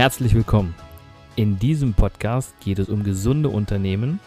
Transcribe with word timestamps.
Herzlich 0.00 0.34
willkommen. 0.34 0.74
In 1.36 1.58
diesem 1.58 1.92
Podcast 1.92 2.58
geht 2.60 2.78
es 2.78 2.88
um 2.88 3.04
gesunde 3.04 3.50
Unternehmen 3.50 4.18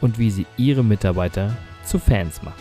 und 0.00 0.18
wie 0.18 0.32
sie 0.32 0.46
ihre 0.56 0.82
Mitarbeiter 0.82 1.56
zu 1.84 2.00
Fans 2.00 2.42
machen. 2.42 2.60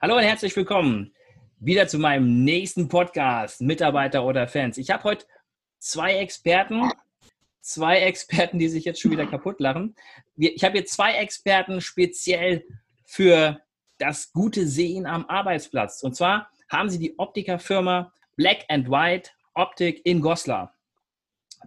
Hallo 0.00 0.16
und 0.18 0.22
herzlich 0.22 0.54
willkommen 0.54 1.12
wieder 1.58 1.88
zu 1.88 1.98
meinem 1.98 2.44
nächsten 2.44 2.86
Podcast, 2.86 3.62
Mitarbeiter 3.62 4.24
oder 4.24 4.46
Fans. 4.46 4.78
Ich 4.78 4.90
habe 4.90 5.02
heute 5.02 5.26
zwei 5.80 6.14
Experten, 6.14 6.92
zwei 7.62 7.98
Experten, 8.02 8.60
die 8.60 8.68
sich 8.68 8.84
jetzt 8.84 9.00
schon 9.00 9.10
wieder 9.10 9.26
kaputt 9.26 9.58
lachen. 9.58 9.96
Ich 10.36 10.62
habe 10.62 10.74
hier 10.74 10.86
zwei 10.86 11.14
Experten 11.14 11.80
speziell 11.80 12.64
für 13.04 13.60
das 13.98 14.32
gute 14.32 14.68
Sehen 14.68 15.04
am 15.04 15.26
Arbeitsplatz. 15.26 16.04
Und 16.04 16.14
zwar 16.14 16.48
haben 16.68 16.90
sie 16.90 17.00
die 17.00 17.18
Optikerfirma 17.18 18.12
Black 18.36 18.66
and 18.68 18.90
White 18.90 19.30
Optik 19.54 20.04
in 20.04 20.20
Goslar. 20.20 20.74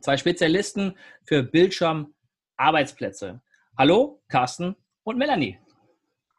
Zwei 0.02 0.18
Spezialisten 0.18 0.96
für 1.26 1.42
Bildschirm-Arbeitsplätze. 1.42 3.42
Hallo, 3.76 4.22
Carsten 4.28 4.76
und 5.04 5.18
Melanie. 5.18 5.58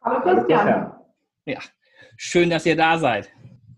Hallo, 0.02 0.20
Christian. 0.20 0.92
Ja, 1.46 1.58
schön, 2.16 2.48
dass 2.48 2.64
ihr 2.64 2.76
da 2.76 2.96
seid. 2.96 3.28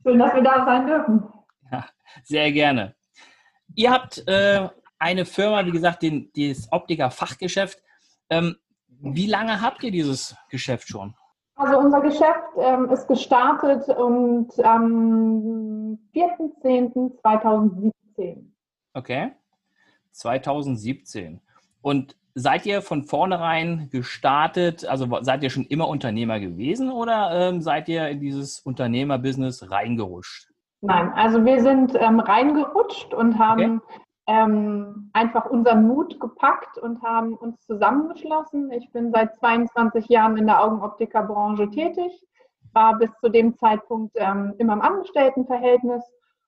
Schön, 0.03 0.19
dass 0.19 0.35
wir 0.35 0.43
da 0.43 0.65
sein 0.67 0.87
dürfen. 0.87 1.23
Ja, 1.71 1.89
sehr 2.23 2.53
gerne. 2.53 2.95
Ihr 3.75 3.91
habt 3.91 4.23
äh, 4.29 4.69
eine 4.99 5.25
Firma, 5.25 5.65
wie 5.65 5.73
gesagt, 5.73 6.03
den, 6.03 6.31
das 6.37 6.71
Optiker-Fachgeschäft. 6.71 7.83
Ähm, 8.29 8.57
wie 8.89 9.27
lange 9.27 9.63
habt 9.63 9.83
ihr 9.83 9.91
dieses 9.91 10.37
Geschäft 10.51 10.89
schon? 10.89 11.15
Also 11.63 11.79
unser 11.79 12.01
Geschäft 12.01 12.43
ähm, 12.59 12.91
ist 12.91 13.07
gestartet 13.07 13.89
und 13.89 14.49
am 14.65 15.97
4.10.2017. 16.13 17.93
Okay, 18.95 19.31
2017. 20.11 21.41
Und 21.81 22.17
seid 22.35 22.67
ihr 22.67 22.83
von 22.83 23.05
vornherein 23.05 23.89
gestartet, 23.93 24.85
also 24.87 25.07
seid 25.21 25.45
ihr 25.45 25.51
schon 25.51 25.67
immer 25.67 25.87
Unternehmer 25.87 26.41
gewesen 26.41 26.91
oder 26.91 27.31
ähm, 27.31 27.61
seid 27.61 27.89
ihr 27.89 28.09
in 28.09 28.19
dieses 28.19 28.59
Unternehmerbusiness 28.59 29.71
reingerutscht? 29.71 30.49
Nein, 30.81 31.13
also 31.15 31.45
wir 31.45 31.63
sind 31.63 31.95
ähm, 31.95 32.19
reingerutscht 32.19 33.15
und 33.15 33.39
haben 33.39 33.81
okay 33.85 34.03
ähm, 34.27 35.11
einfach 35.13 35.47
unseren 35.47 35.87
Mut 35.87 36.21
gepackt 36.21 36.79
und 36.79 37.03
haben 37.03 37.35
uns 37.35 37.61
zusammengeschlossen. 37.67 38.71
Ich 38.73 38.91
bin 38.93 39.11
seit 39.13 39.35
22 39.37 40.09
Jahren 40.09 40.37
in 40.37 40.47
der 40.47 40.63
Augenoptikerbranche 40.63 41.69
tätig, 41.71 42.13
war 42.73 42.99
bis 42.99 43.11
zu 43.21 43.29
dem 43.29 43.57
Zeitpunkt 43.57 44.13
ähm, 44.17 44.55
immer 44.59 44.75
im 44.75 44.81
Angestelltenverhältnis 44.81 46.03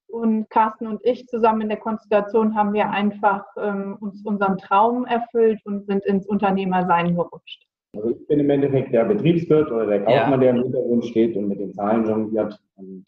und 0.06 0.48
Carsten 0.48 0.86
und 0.86 1.00
ich 1.04 1.26
zusammen 1.26 1.62
in 1.62 1.68
der 1.68 1.78
Konstellation 1.78 2.54
haben 2.54 2.72
wir 2.72 2.88
einfach 2.90 3.44
ähm, 3.56 3.96
uns 4.00 4.24
unseren 4.24 4.58
Traum 4.58 5.06
erfüllt 5.06 5.60
und 5.64 5.86
sind 5.86 6.04
ins 6.04 6.26
Unternehmersein 6.26 7.16
gerutscht. 7.16 7.66
Also 7.96 8.10
ich 8.10 8.26
bin 8.26 8.40
im 8.40 8.50
Endeffekt 8.50 8.92
der 8.92 9.04
Betriebswirt 9.04 9.70
oder 9.70 9.86
der 9.86 10.04
Kaufmann, 10.04 10.32
ja. 10.32 10.36
der 10.38 10.50
im 10.50 10.62
Hintergrund 10.62 11.04
steht 11.06 11.36
und 11.36 11.48
mit 11.48 11.60
den 11.60 11.72
Zahlen 11.72 12.06
jongliert. 12.06 12.60
Und 12.76 13.04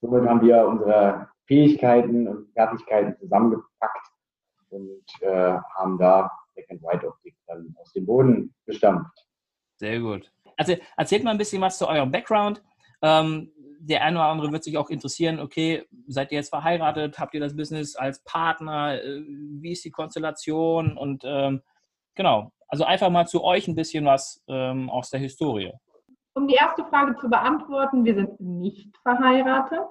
somit 0.00 0.28
haben 0.28 0.42
wir 0.42 0.66
unsere 0.66 1.28
Fähigkeiten 1.46 2.28
und 2.28 2.48
Fertigkeiten 2.52 3.16
zusammengepackt 3.18 3.89
und 4.70 5.04
äh, 5.20 5.58
haben 5.76 5.98
da 5.98 6.30
Black 6.54 6.70
and 6.70 6.82
White 6.82 7.08
Optik 7.08 7.34
dann 7.46 7.74
aus 7.80 7.92
dem 7.92 8.06
Boden 8.06 8.54
gestampft. 8.66 9.26
Sehr 9.76 10.00
gut. 10.00 10.30
Also 10.56 10.76
erzählt 10.96 11.24
mal 11.24 11.30
ein 11.30 11.38
bisschen 11.38 11.62
was 11.62 11.78
zu 11.78 11.88
eurem 11.88 12.10
Background. 12.10 12.62
Ähm, 13.02 13.50
der 13.78 14.02
eine 14.02 14.18
oder 14.18 14.26
andere 14.26 14.52
wird 14.52 14.62
sich 14.62 14.76
auch 14.76 14.90
interessieren, 14.90 15.40
okay, 15.40 15.86
seid 16.06 16.32
ihr 16.32 16.38
jetzt 16.38 16.50
verheiratet? 16.50 17.18
Habt 17.18 17.32
ihr 17.34 17.40
das 17.40 17.56
Business 17.56 17.96
als 17.96 18.22
Partner? 18.24 19.02
Äh, 19.02 19.22
wie 19.26 19.72
ist 19.72 19.84
die 19.84 19.90
Konstellation? 19.90 20.96
Und 20.98 21.22
ähm, 21.24 21.62
genau, 22.14 22.52
also 22.68 22.84
einfach 22.84 23.10
mal 23.10 23.26
zu 23.26 23.42
euch 23.42 23.68
ein 23.68 23.74
bisschen 23.74 24.04
was 24.04 24.42
ähm, 24.48 24.90
aus 24.90 25.10
der 25.10 25.20
Historie. 25.20 25.72
Um 26.34 26.46
die 26.46 26.54
erste 26.54 26.84
Frage 26.84 27.16
zu 27.16 27.28
beantworten, 27.28 28.04
wir 28.04 28.14
sind 28.14 28.38
nicht 28.38 28.96
verheiratet 29.02 29.86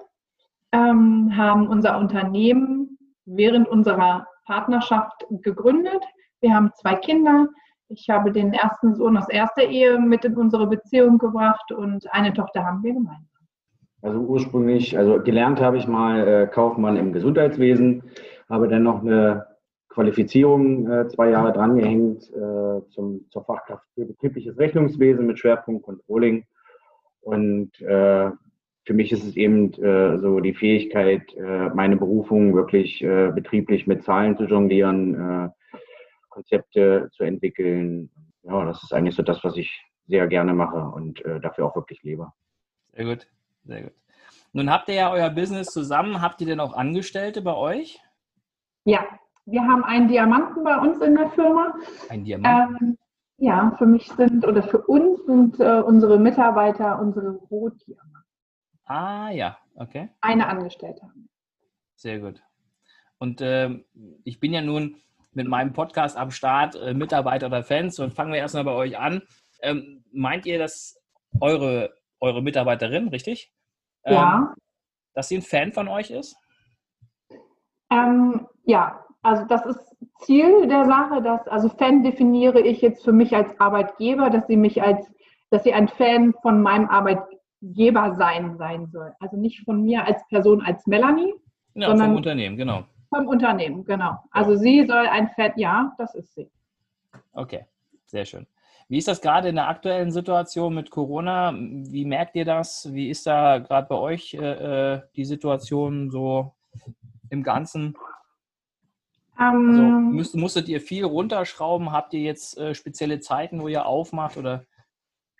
ähm, 0.72 1.36
haben 1.36 1.68
unser 1.68 1.98
Unternehmen 1.98 2.98
während 3.24 3.68
unserer 3.68 4.26
Partnerschaft 4.44 5.26
gegründet. 5.42 6.02
Wir 6.40 6.54
haben 6.54 6.70
zwei 6.74 6.94
Kinder. 6.94 7.48
Ich 7.88 8.08
habe 8.08 8.30
den 8.30 8.52
ersten 8.52 8.94
Sohn 8.94 9.16
aus 9.16 9.28
erster 9.28 9.62
Ehe 9.62 9.98
mit 9.98 10.24
in 10.24 10.36
unsere 10.36 10.66
Beziehung 10.66 11.18
gebracht 11.18 11.72
und 11.72 12.10
eine 12.12 12.32
Tochter 12.32 12.64
haben 12.64 12.82
wir 12.82 12.94
gemeinsam. 12.94 13.26
Also 14.02 14.18
ursprünglich, 14.20 14.96
also 14.96 15.20
gelernt 15.20 15.60
habe 15.60 15.76
ich 15.76 15.86
mal 15.86 16.26
äh, 16.26 16.46
Kaufmann 16.46 16.96
im 16.96 17.12
Gesundheitswesen, 17.12 18.02
habe 18.48 18.68
dann 18.68 18.84
noch 18.84 19.02
eine 19.02 19.46
Qualifizierung 19.88 20.90
äh, 20.90 21.08
zwei 21.08 21.30
Jahre 21.30 21.52
drangehängt 21.52 22.30
äh, 22.30 22.88
zum, 22.90 23.26
zur 23.30 23.44
Fachkraft 23.44 23.84
für 23.94 24.06
betriebliches 24.06 24.56
Rechnungswesen 24.56 25.26
mit 25.26 25.38
Schwerpunkt 25.38 25.84
Controlling 25.84 26.44
und 27.22 27.72
für 28.90 28.94
mich 28.94 29.12
ist 29.12 29.22
es 29.22 29.36
eben 29.36 29.72
äh, 29.74 30.18
so 30.18 30.40
die 30.40 30.52
Fähigkeit, 30.52 31.32
äh, 31.36 31.68
meine 31.68 31.96
Berufung 31.96 32.56
wirklich 32.56 33.00
äh, 33.04 33.30
betrieblich 33.32 33.86
mit 33.86 34.02
Zahlen 34.02 34.36
zu 34.36 34.46
jonglieren, 34.46 35.14
äh, 35.14 35.48
Konzepte 36.28 37.08
zu 37.12 37.22
entwickeln. 37.22 38.10
Ja, 38.42 38.64
das 38.64 38.82
ist 38.82 38.92
eigentlich 38.92 39.14
so 39.14 39.22
das, 39.22 39.44
was 39.44 39.56
ich 39.56 39.70
sehr 40.08 40.26
gerne 40.26 40.54
mache 40.54 40.80
und 40.80 41.24
äh, 41.24 41.38
dafür 41.38 41.66
auch 41.66 41.76
wirklich 41.76 42.02
lebe. 42.02 42.32
Sehr 42.92 43.04
gut, 43.04 43.28
sehr 43.62 43.82
gut. 43.82 43.92
Nun 44.54 44.72
habt 44.72 44.88
ihr 44.88 44.96
ja 44.96 45.12
euer 45.12 45.30
Business 45.30 45.68
zusammen. 45.68 46.20
Habt 46.20 46.40
ihr 46.40 46.48
denn 46.48 46.58
auch 46.58 46.74
Angestellte 46.74 47.42
bei 47.42 47.54
euch? 47.54 48.00
Ja, 48.86 49.06
wir 49.46 49.62
haben 49.62 49.84
einen 49.84 50.08
Diamanten 50.08 50.64
bei 50.64 50.76
uns 50.76 51.00
in 51.00 51.14
der 51.14 51.30
Firma. 51.30 51.76
Ein 52.08 52.24
Diamanten? 52.24 52.88
Ähm, 52.88 52.98
ja, 53.36 53.72
für 53.78 53.86
mich 53.86 54.10
sind 54.16 54.44
oder 54.44 54.64
für 54.64 54.78
uns 54.78 55.24
sind 55.26 55.60
äh, 55.60 55.80
unsere 55.80 56.18
Mitarbeiter 56.18 56.98
unsere 57.00 57.36
Rotdiamanten. 57.52 58.19
Ah 58.90 59.30
ja, 59.30 59.56
okay. 59.76 60.08
Eine 60.20 60.48
Angestellte 60.48 61.02
haben. 61.02 61.28
Sehr 61.94 62.18
gut. 62.18 62.42
Und 63.18 63.40
äh, 63.40 63.70
ich 64.24 64.40
bin 64.40 64.52
ja 64.52 64.62
nun 64.62 64.96
mit 65.30 65.46
meinem 65.46 65.72
Podcast 65.72 66.16
am 66.16 66.32
Start, 66.32 66.74
äh, 66.74 66.92
Mitarbeiter 66.92 67.46
oder 67.46 67.62
Fans, 67.62 68.00
und 68.00 68.12
fangen 68.12 68.32
wir 68.32 68.40
erstmal 68.40 68.64
bei 68.64 68.72
euch 68.72 68.98
an. 68.98 69.22
Ähm, 69.62 70.02
meint 70.10 70.44
ihr, 70.44 70.58
dass 70.58 71.00
eure, 71.40 71.94
eure 72.18 72.42
Mitarbeiterin, 72.42 73.06
richtig? 73.06 73.52
Ähm, 74.02 74.14
ja. 74.14 74.54
Dass 75.14 75.28
sie 75.28 75.36
ein 75.36 75.42
Fan 75.42 75.72
von 75.72 75.86
euch 75.86 76.10
ist? 76.10 76.36
Ähm, 77.92 78.48
ja, 78.64 79.06
also 79.22 79.44
das 79.44 79.66
ist 79.66 79.96
Ziel 80.22 80.66
der 80.66 80.86
Sache, 80.86 81.22
dass, 81.22 81.46
also 81.46 81.68
Fan 81.68 82.02
definiere 82.02 82.60
ich 82.60 82.80
jetzt 82.80 83.04
für 83.04 83.12
mich 83.12 83.36
als 83.36 83.60
Arbeitgeber, 83.60 84.30
dass 84.30 84.48
sie 84.48 84.56
mich 84.56 84.82
als, 84.82 85.08
dass 85.50 85.62
sie 85.62 85.74
ein 85.74 85.86
Fan 85.86 86.34
von 86.42 86.60
meinem 86.60 86.88
Arbeitgeber 86.88 87.29
Geber 87.62 88.16
sein 88.16 88.56
sein 88.56 88.86
soll. 88.86 89.12
Also 89.20 89.36
nicht 89.36 89.64
von 89.64 89.82
mir 89.82 90.06
als 90.06 90.26
Person, 90.28 90.62
als 90.62 90.86
Melanie, 90.86 91.34
ja, 91.74 91.88
sondern 91.88 92.08
vom 92.08 92.16
Unternehmen, 92.16 92.56
genau. 92.56 92.84
Vom 93.08 93.26
Unternehmen, 93.26 93.84
genau. 93.84 94.18
Also 94.30 94.56
sie 94.56 94.86
soll 94.86 95.06
ein 95.06 95.28
Fett, 95.30 95.54
ja, 95.56 95.92
das 95.98 96.14
ist 96.14 96.34
sie. 96.34 96.50
Okay, 97.32 97.66
sehr 98.06 98.24
schön. 98.24 98.46
Wie 98.88 98.98
ist 98.98 99.08
das 99.08 99.20
gerade 99.20 99.48
in 99.48 99.54
der 99.54 99.68
aktuellen 99.68 100.10
Situation 100.10 100.74
mit 100.74 100.90
Corona? 100.90 101.54
Wie 101.54 102.04
merkt 102.04 102.34
ihr 102.34 102.44
das? 102.44 102.92
Wie 102.92 103.08
ist 103.08 103.26
da 103.26 103.58
gerade 103.58 103.86
bei 103.88 103.94
euch 103.94 104.34
äh, 104.34 104.94
äh 104.94 105.00
die 105.14 105.24
Situation 105.24 106.10
so 106.10 106.52
im 107.30 107.42
Ganzen? 107.44 107.96
Also 109.36 109.56
ähm. 109.56 110.10
müsst, 110.10 110.34
musstet 110.34 110.68
ihr 110.68 110.80
viel 110.80 111.04
runterschrauben? 111.04 111.92
Habt 111.92 112.14
ihr 112.14 112.20
jetzt 112.20 112.58
äh, 112.58 112.74
spezielle 112.74 113.20
Zeiten, 113.20 113.62
wo 113.62 113.68
ihr 113.68 113.86
aufmacht? 113.86 114.36
Oder 114.36 114.66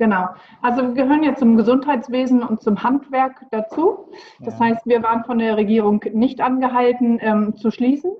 Genau. 0.00 0.30
Also 0.62 0.80
wir 0.80 0.94
gehören 0.94 1.22
ja 1.22 1.34
zum 1.34 1.58
Gesundheitswesen 1.58 2.42
und 2.42 2.62
zum 2.62 2.82
Handwerk 2.82 3.44
dazu. 3.50 4.10
Das 4.38 4.58
ja. 4.58 4.64
heißt, 4.64 4.86
wir 4.86 5.02
waren 5.02 5.24
von 5.24 5.38
der 5.38 5.58
Regierung 5.58 6.02
nicht 6.14 6.40
angehalten 6.40 7.18
ähm, 7.20 7.54
zu 7.54 7.70
schließen. 7.70 8.10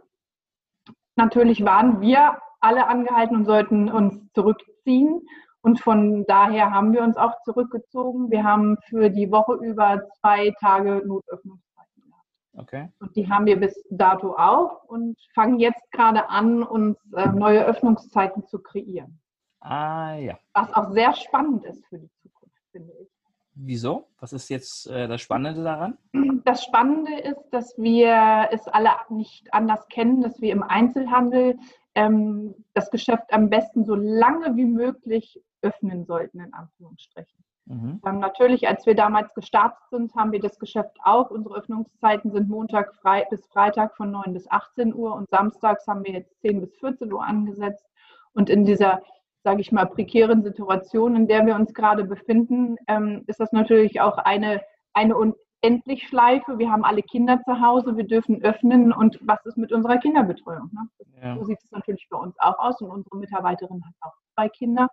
Natürlich 1.16 1.64
waren 1.64 2.02
wir 2.02 2.36
alle 2.60 2.86
angehalten 2.86 3.34
und 3.34 3.46
sollten 3.46 3.88
uns 3.90 4.30
zurückziehen. 4.34 5.22
Und 5.62 5.80
von 5.80 6.26
daher 6.26 6.70
haben 6.70 6.92
wir 6.92 7.02
uns 7.02 7.16
auch 7.16 7.32
zurückgezogen. 7.44 8.30
Wir 8.30 8.44
haben 8.44 8.76
für 8.90 9.08
die 9.08 9.30
Woche 9.30 9.54
über 9.54 10.02
zwei 10.20 10.52
Tage 10.60 11.02
Notöffnungszeiten 11.06 12.02
gehabt. 12.02 12.26
Okay. 12.58 12.88
Und 13.00 13.16
die 13.16 13.30
haben 13.30 13.46
wir 13.46 13.58
bis 13.58 13.82
dato 13.88 14.36
auch 14.36 14.84
und 14.84 15.18
fangen 15.34 15.58
jetzt 15.58 15.90
gerade 15.92 16.28
an, 16.28 16.62
uns 16.62 16.98
äh, 17.14 17.28
neue 17.28 17.64
Öffnungszeiten 17.64 18.46
zu 18.46 18.58
kreieren. 18.58 19.19
Ah 19.60 20.14
ja. 20.16 20.38
Was 20.54 20.72
auch 20.72 20.90
sehr 20.90 21.14
spannend 21.14 21.64
ist 21.64 21.84
für 21.86 21.98
die 21.98 22.10
Zukunft, 22.22 22.56
finde 22.72 22.92
ich. 23.00 23.08
Wieso? 23.54 24.06
Was 24.20 24.32
ist 24.32 24.48
jetzt 24.48 24.86
äh, 24.86 25.06
das 25.06 25.20
Spannende 25.20 25.62
daran? 25.62 25.98
Das 26.44 26.64
Spannende 26.64 27.18
ist, 27.20 27.50
dass 27.50 27.76
wir 27.76 28.48
es 28.50 28.66
alle 28.68 28.90
nicht 29.10 29.52
anders 29.52 29.86
kennen, 29.88 30.22
dass 30.22 30.40
wir 30.40 30.52
im 30.52 30.62
Einzelhandel 30.62 31.58
ähm, 31.94 32.54
das 32.72 32.90
Geschäft 32.90 33.32
am 33.32 33.50
besten 33.50 33.84
so 33.84 33.94
lange 33.94 34.56
wie 34.56 34.64
möglich 34.64 35.42
öffnen 35.62 36.06
sollten, 36.06 36.40
in 36.40 36.54
Anführungsstrichen. 36.54 37.44
Mhm. 37.66 38.00
Ähm, 38.04 38.18
natürlich, 38.18 38.66
als 38.66 38.86
wir 38.86 38.94
damals 38.94 39.34
gestartet 39.34 39.82
sind, 39.90 40.14
haben 40.14 40.32
wir 40.32 40.40
das 40.40 40.58
Geschäft 40.58 40.96
auch. 41.04 41.30
Unsere 41.30 41.56
Öffnungszeiten 41.56 42.32
sind 42.32 42.48
Montag 42.48 42.94
frei, 42.96 43.26
bis 43.30 43.46
Freitag 43.46 43.96
von 43.96 44.10
9 44.10 44.32
bis 44.32 44.50
18 44.50 44.94
Uhr 44.94 45.14
und 45.14 45.28
samstags 45.30 45.86
haben 45.86 46.04
wir 46.04 46.12
jetzt 46.12 46.40
10 46.40 46.60
bis 46.60 46.74
14 46.78 47.12
Uhr 47.12 47.24
angesetzt. 47.24 47.86
Und 48.32 48.48
in 48.48 48.64
dieser, 48.64 49.02
sage 49.42 49.60
ich 49.60 49.72
mal, 49.72 49.86
prekären 49.86 50.42
Situation, 50.42 51.16
in 51.16 51.26
der 51.26 51.46
wir 51.46 51.54
uns 51.56 51.72
gerade 51.72 52.04
befinden, 52.04 52.76
ähm, 52.88 53.24
ist 53.26 53.40
das 53.40 53.52
natürlich 53.52 54.00
auch 54.00 54.18
eine, 54.18 54.60
eine 54.92 55.16
Unendlichschleife. 55.16 56.58
Wir 56.58 56.70
haben 56.70 56.84
alle 56.84 57.02
Kinder 57.02 57.40
zu 57.44 57.60
Hause, 57.60 57.96
wir 57.96 58.06
dürfen 58.06 58.42
öffnen. 58.42 58.92
Und 58.92 59.18
was 59.22 59.44
ist 59.46 59.56
mit 59.56 59.72
unserer 59.72 59.98
Kinderbetreuung? 59.98 60.70
Ne? 60.72 60.88
Ja. 61.22 61.36
So 61.36 61.44
sieht 61.44 61.58
es 61.62 61.70
natürlich 61.70 62.06
bei 62.10 62.18
uns 62.18 62.34
auch 62.38 62.58
aus. 62.58 62.80
Und 62.80 62.90
unsere 62.90 63.16
Mitarbeiterin 63.16 63.82
hat 63.84 63.94
auch 64.00 64.14
zwei 64.34 64.48
Kinder. 64.48 64.88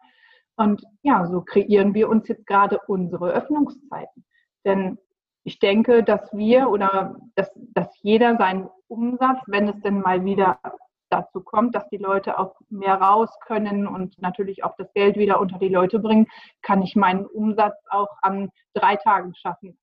Und 0.55 0.81
ja, 1.03 1.25
so 1.27 1.41
kreieren 1.41 1.93
wir 1.93 2.09
uns 2.09 2.27
jetzt 2.27 2.47
gerade 2.47 2.79
unsere 2.87 3.31
Öffnungszeiten. 3.31 4.25
Denn 4.65 4.97
ich 5.43 5.59
denke, 5.59 6.03
dass 6.03 6.33
wir 6.33 6.69
oder 6.69 7.17
dass, 7.35 7.49
dass 7.73 7.87
jeder 8.01 8.37
seinen 8.37 8.69
Umsatz, 8.87 9.39
wenn 9.47 9.69
es 9.69 9.79
denn 9.81 10.01
mal 10.01 10.25
wieder 10.25 10.59
dazu 11.09 11.41
kommt, 11.41 11.75
dass 11.75 11.87
die 11.89 11.97
Leute 11.97 12.37
auch 12.39 12.55
mehr 12.69 12.95
raus 12.95 13.29
können 13.45 13.87
und 13.87 14.19
natürlich 14.21 14.63
auch 14.63 14.75
das 14.77 14.91
Geld 14.93 15.17
wieder 15.17 15.39
unter 15.39 15.57
die 15.59 15.69
Leute 15.69 15.99
bringen, 15.99 16.27
kann 16.61 16.81
ich 16.81 16.95
meinen 16.95 17.25
Umsatz 17.25 17.75
auch 17.89 18.09
an 18.21 18.49
drei 18.73 18.95
Tagen 18.97 19.33
schaffen, 19.35 19.77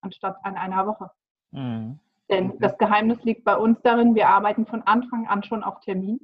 anstatt 0.00 0.36
an 0.42 0.56
einer 0.56 0.86
Woche. 0.86 1.10
Mhm. 1.50 1.98
Denn 2.30 2.58
das 2.58 2.76
Geheimnis 2.78 3.22
liegt 3.24 3.44
bei 3.44 3.56
uns 3.56 3.80
darin, 3.82 4.14
wir 4.14 4.28
arbeiten 4.28 4.66
von 4.66 4.82
Anfang 4.82 5.26
an 5.28 5.42
schon 5.42 5.64
auf 5.64 5.80
Termin. 5.80 6.20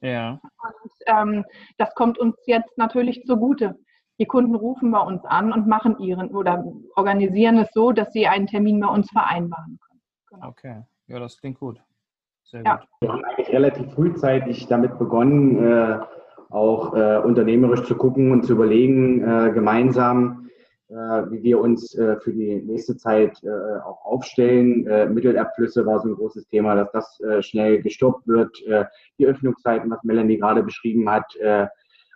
Ja. 0.00 0.40
Und 0.62 0.92
ähm, 1.06 1.44
das 1.78 1.94
kommt 1.94 2.18
uns 2.18 2.36
jetzt 2.46 2.78
natürlich 2.78 3.24
zugute. 3.24 3.78
Die 4.20 4.26
Kunden 4.26 4.54
rufen 4.54 4.90
bei 4.90 5.00
uns 5.00 5.24
an 5.24 5.52
und 5.52 5.66
machen 5.66 5.98
ihren 5.98 6.30
oder 6.30 6.64
organisieren 6.96 7.58
es 7.58 7.70
so, 7.72 7.92
dass 7.92 8.12
sie 8.12 8.26
einen 8.26 8.46
Termin 8.46 8.80
bei 8.80 8.88
uns 8.88 9.10
vereinbaren 9.10 9.78
können. 9.80 10.00
Genau. 10.28 10.48
Okay, 10.48 10.82
ja, 11.06 11.18
das 11.18 11.38
klingt 11.38 11.58
gut. 11.58 11.80
Sehr 12.50 12.62
ja. 12.64 12.76
gut. 12.76 12.88
Wir 13.00 13.12
haben 13.12 13.24
eigentlich 13.24 13.52
relativ 13.52 13.92
frühzeitig 13.92 14.66
damit 14.68 14.98
begonnen, 14.98 15.62
äh, 15.62 15.98
auch 16.50 16.94
äh, 16.94 17.18
unternehmerisch 17.18 17.84
zu 17.84 17.94
gucken 17.94 18.32
und 18.32 18.44
zu 18.44 18.54
überlegen, 18.54 19.22
äh, 19.22 19.52
gemeinsam, 19.52 20.48
äh, 20.88 20.94
wie 20.94 21.42
wir 21.42 21.60
uns 21.60 21.94
äh, 21.94 22.16
für 22.20 22.32
die 22.32 22.62
nächste 22.62 22.96
Zeit 22.96 23.38
äh, 23.44 23.80
auch 23.84 24.02
aufstellen. 24.06 25.12
Mittelabflüsse 25.12 25.84
war 25.84 26.00
so 26.00 26.08
ein 26.08 26.14
großes 26.14 26.48
Thema, 26.48 26.74
dass 26.74 26.90
das 26.92 27.46
schnell 27.46 27.82
gestoppt 27.82 28.26
wird. 28.26 28.56
Die 29.18 29.26
Öffnungszeiten, 29.26 29.90
was 29.90 30.02
Melanie 30.02 30.38
gerade 30.38 30.62
beschrieben 30.62 31.10
hat, 31.10 31.26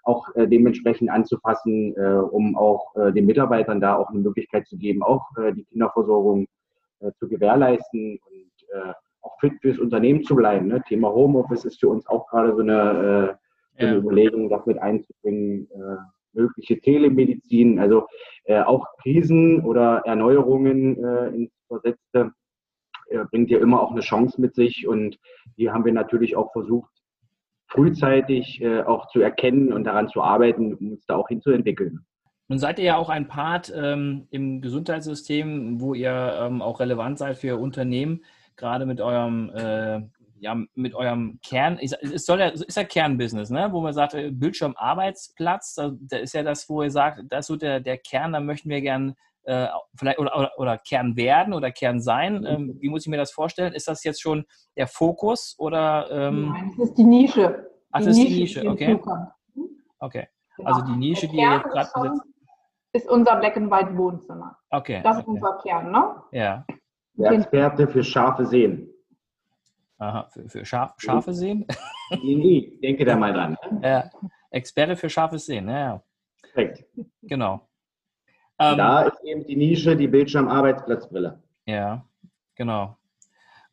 auch 0.05 0.27
dementsprechend 0.37 1.11
anzupassen, 1.11 1.95
um 1.95 2.57
auch 2.57 2.95
den 3.13 3.27
Mitarbeitern 3.27 3.81
da 3.81 3.97
auch 3.97 4.09
eine 4.09 4.21
Möglichkeit 4.21 4.67
zu 4.67 4.77
geben, 4.79 5.03
auch 5.03 5.29
die 5.55 5.65
Kinderversorgung 5.65 6.47
zu 7.19 7.29
gewährleisten 7.29 8.19
und 8.19 8.95
auch 9.23 9.39
fit 9.41 9.55
fürs 9.61 9.79
Unternehmen 9.79 10.23
zu 10.25 10.35
bleiben. 10.35 10.69
Ne? 10.69 10.83
Thema 10.87 11.11
Homeoffice 11.11 11.65
ist 11.65 11.81
für 11.81 11.89
uns 11.89 12.07
auch 12.07 12.29
gerade 12.29 12.55
so 12.55 12.61
eine, 12.61 13.39
so 13.79 13.87
eine 13.87 13.93
ja. 13.93 13.97
Überlegung, 13.99 14.49
das 14.49 14.67
mit 14.67 14.79
einzubringen 14.81 15.69
mögliche 16.33 16.81
Telemedizin, 16.81 17.79
also 17.79 18.07
äh, 18.45 18.61
auch 18.63 18.87
Krisen 19.03 19.65
oder 19.65 20.03
Erneuerungen 20.05 21.03
äh, 21.03 21.27
ins 21.29 21.53
Versetzte 21.69 22.33
äh, 23.09 23.25
bringt 23.31 23.51
ja 23.51 23.59
immer 23.59 23.81
auch 23.81 23.93
eine 23.93 24.01
Chance 24.01 24.41
mit 24.41 24.55
sich 24.55 24.87
und 24.87 25.19
die 25.57 25.71
haben 25.71 25.85
wir 25.85 25.93
natürlich 25.93 26.37
auch 26.37 26.53
versucht, 26.53 26.91
frühzeitig 27.67 28.61
äh, 28.61 28.83
auch 28.83 29.09
zu 29.09 29.21
erkennen 29.21 29.73
und 29.73 29.85
daran 29.85 30.09
zu 30.09 30.23
arbeiten, 30.23 30.75
um 30.75 30.93
uns 30.93 31.07
da 31.07 31.17
auch 31.17 31.29
hinzuentwickeln. 31.29 32.05
Nun 32.49 32.59
seid 32.59 32.79
ihr 32.79 32.85
ja 32.85 32.97
auch 32.97 33.09
ein 33.09 33.29
Part 33.29 33.73
ähm, 33.75 34.27
im 34.31 34.61
Gesundheitssystem, 34.61 35.81
wo 35.81 35.95
ihr 35.95 36.35
ähm, 36.39 36.61
auch 36.61 36.81
relevant 36.81 37.19
seid 37.19 37.39
für 37.39 37.57
Unternehmen, 37.57 38.25
gerade 38.57 38.87
mit 38.87 39.01
eurem 39.01 39.51
äh, 39.55 40.01
ja, 40.43 40.57
mit 40.75 40.95
eurem 40.95 41.39
Kern, 41.47 41.79
es 41.79 42.27
soll 42.27 42.41
ja, 42.41 42.49
ist 42.49 42.77
ja 42.77 42.83
Kernbusiness, 42.83 43.51
ne? 43.51 43.69
wo 43.71 43.81
man 43.81 43.93
sagt, 43.93 44.15
äh, 44.15 44.33
Bildschirmarbeitsplatz, 44.33 45.77
da 45.77 46.17
ist 46.17 46.35
ja 46.35 46.43
das, 46.43 46.69
wo 46.69 46.83
ihr 46.83 46.91
sagt, 46.91 47.21
das 47.29 47.41
ist 47.41 47.47
so 47.47 47.57
der, 47.57 47.79
der 47.79 47.97
Kern, 47.97 48.33
da 48.33 48.41
möchten 48.41 48.69
wir 48.69 48.81
gern 48.81 49.15
äh, 49.45 49.69
vielleicht 49.97 50.19
oder, 50.19 50.37
oder, 50.37 50.51
oder, 50.57 50.79
Kern 50.79 51.17
werden 51.17 51.55
oder 51.55 51.71
Kern 51.71 52.01
sein. 52.01 52.41
Mhm. 52.41 52.47
Ähm, 52.47 52.77
wie 52.81 52.89
muss 52.89 53.03
ich 53.03 53.09
mir 53.09 53.17
das 53.17 53.31
vorstellen? 53.31 53.73
Ist 53.73 53.89
das 53.89 54.03
jetzt 54.05 54.21
schon 54.21 54.45
der 54.77 54.89
Fokus 54.89 55.55
oder? 55.59 56.11
Ähm, 56.11 56.51
Nein, 56.51 56.75
das 56.77 56.89
ist 56.89 56.99
die 56.99 57.05
Nische. 57.05 57.71
Ach, 57.93 58.01
das 58.01 58.09
ist 58.09 58.29
die 58.29 58.41
Nische, 58.41 58.69
okay. 58.69 59.01
Okay. 60.01 60.29
Genau. 60.57 60.69
Also 60.69 60.83
die 60.87 60.97
Nische, 60.97 61.29
die 61.29 61.37
ihr 61.37 61.55
jetzt 61.55 61.71
gerade 61.71 61.89
besitzt. 61.95 62.27
Ist 62.95 63.09
unser 63.09 63.37
Black 63.37 63.57
and 63.57 63.71
White 63.71 63.97
Wohnzimmer. 63.97 64.57
Okay. 64.71 65.01
Das 65.03 65.19
ist 65.19 65.27
okay. 65.27 65.31
unser 65.31 65.59
Kern, 65.63 65.93
ne? 65.93 66.15
Ja. 66.33 66.67
Der 67.15 67.33
Experte 67.33 67.89
für 67.89 68.03
scharfe 68.03 68.47
Sehen. 68.47 68.89
Aha, 69.99 70.29
für, 70.31 70.49
für 70.49 70.65
Schaf, 70.65 70.95
scharfe 70.99 71.33
Sehen? 71.33 71.67
Nee, 72.23 72.79
denke 72.83 73.07
da 73.07 73.17
mal 73.17 73.33
dran. 73.33 73.57
Ja, 73.83 74.11
Experte 74.51 74.97
für 74.97 75.09
scharfes 75.09 75.47
Sehen, 75.47 75.69
ja. 75.69 76.03
Perfekt. 76.43 76.85
Genau. 77.23 77.67
Ähm, 78.59 78.77
da 78.77 79.03
ist 79.03 79.25
eben 79.25 79.47
die 79.47 79.57
Nische, 79.57 79.97
die 79.97 80.09
Bildschirm-Arbeitsplatzbrille. 80.09 81.43
Ja, 81.67 82.05
genau. 82.55 82.99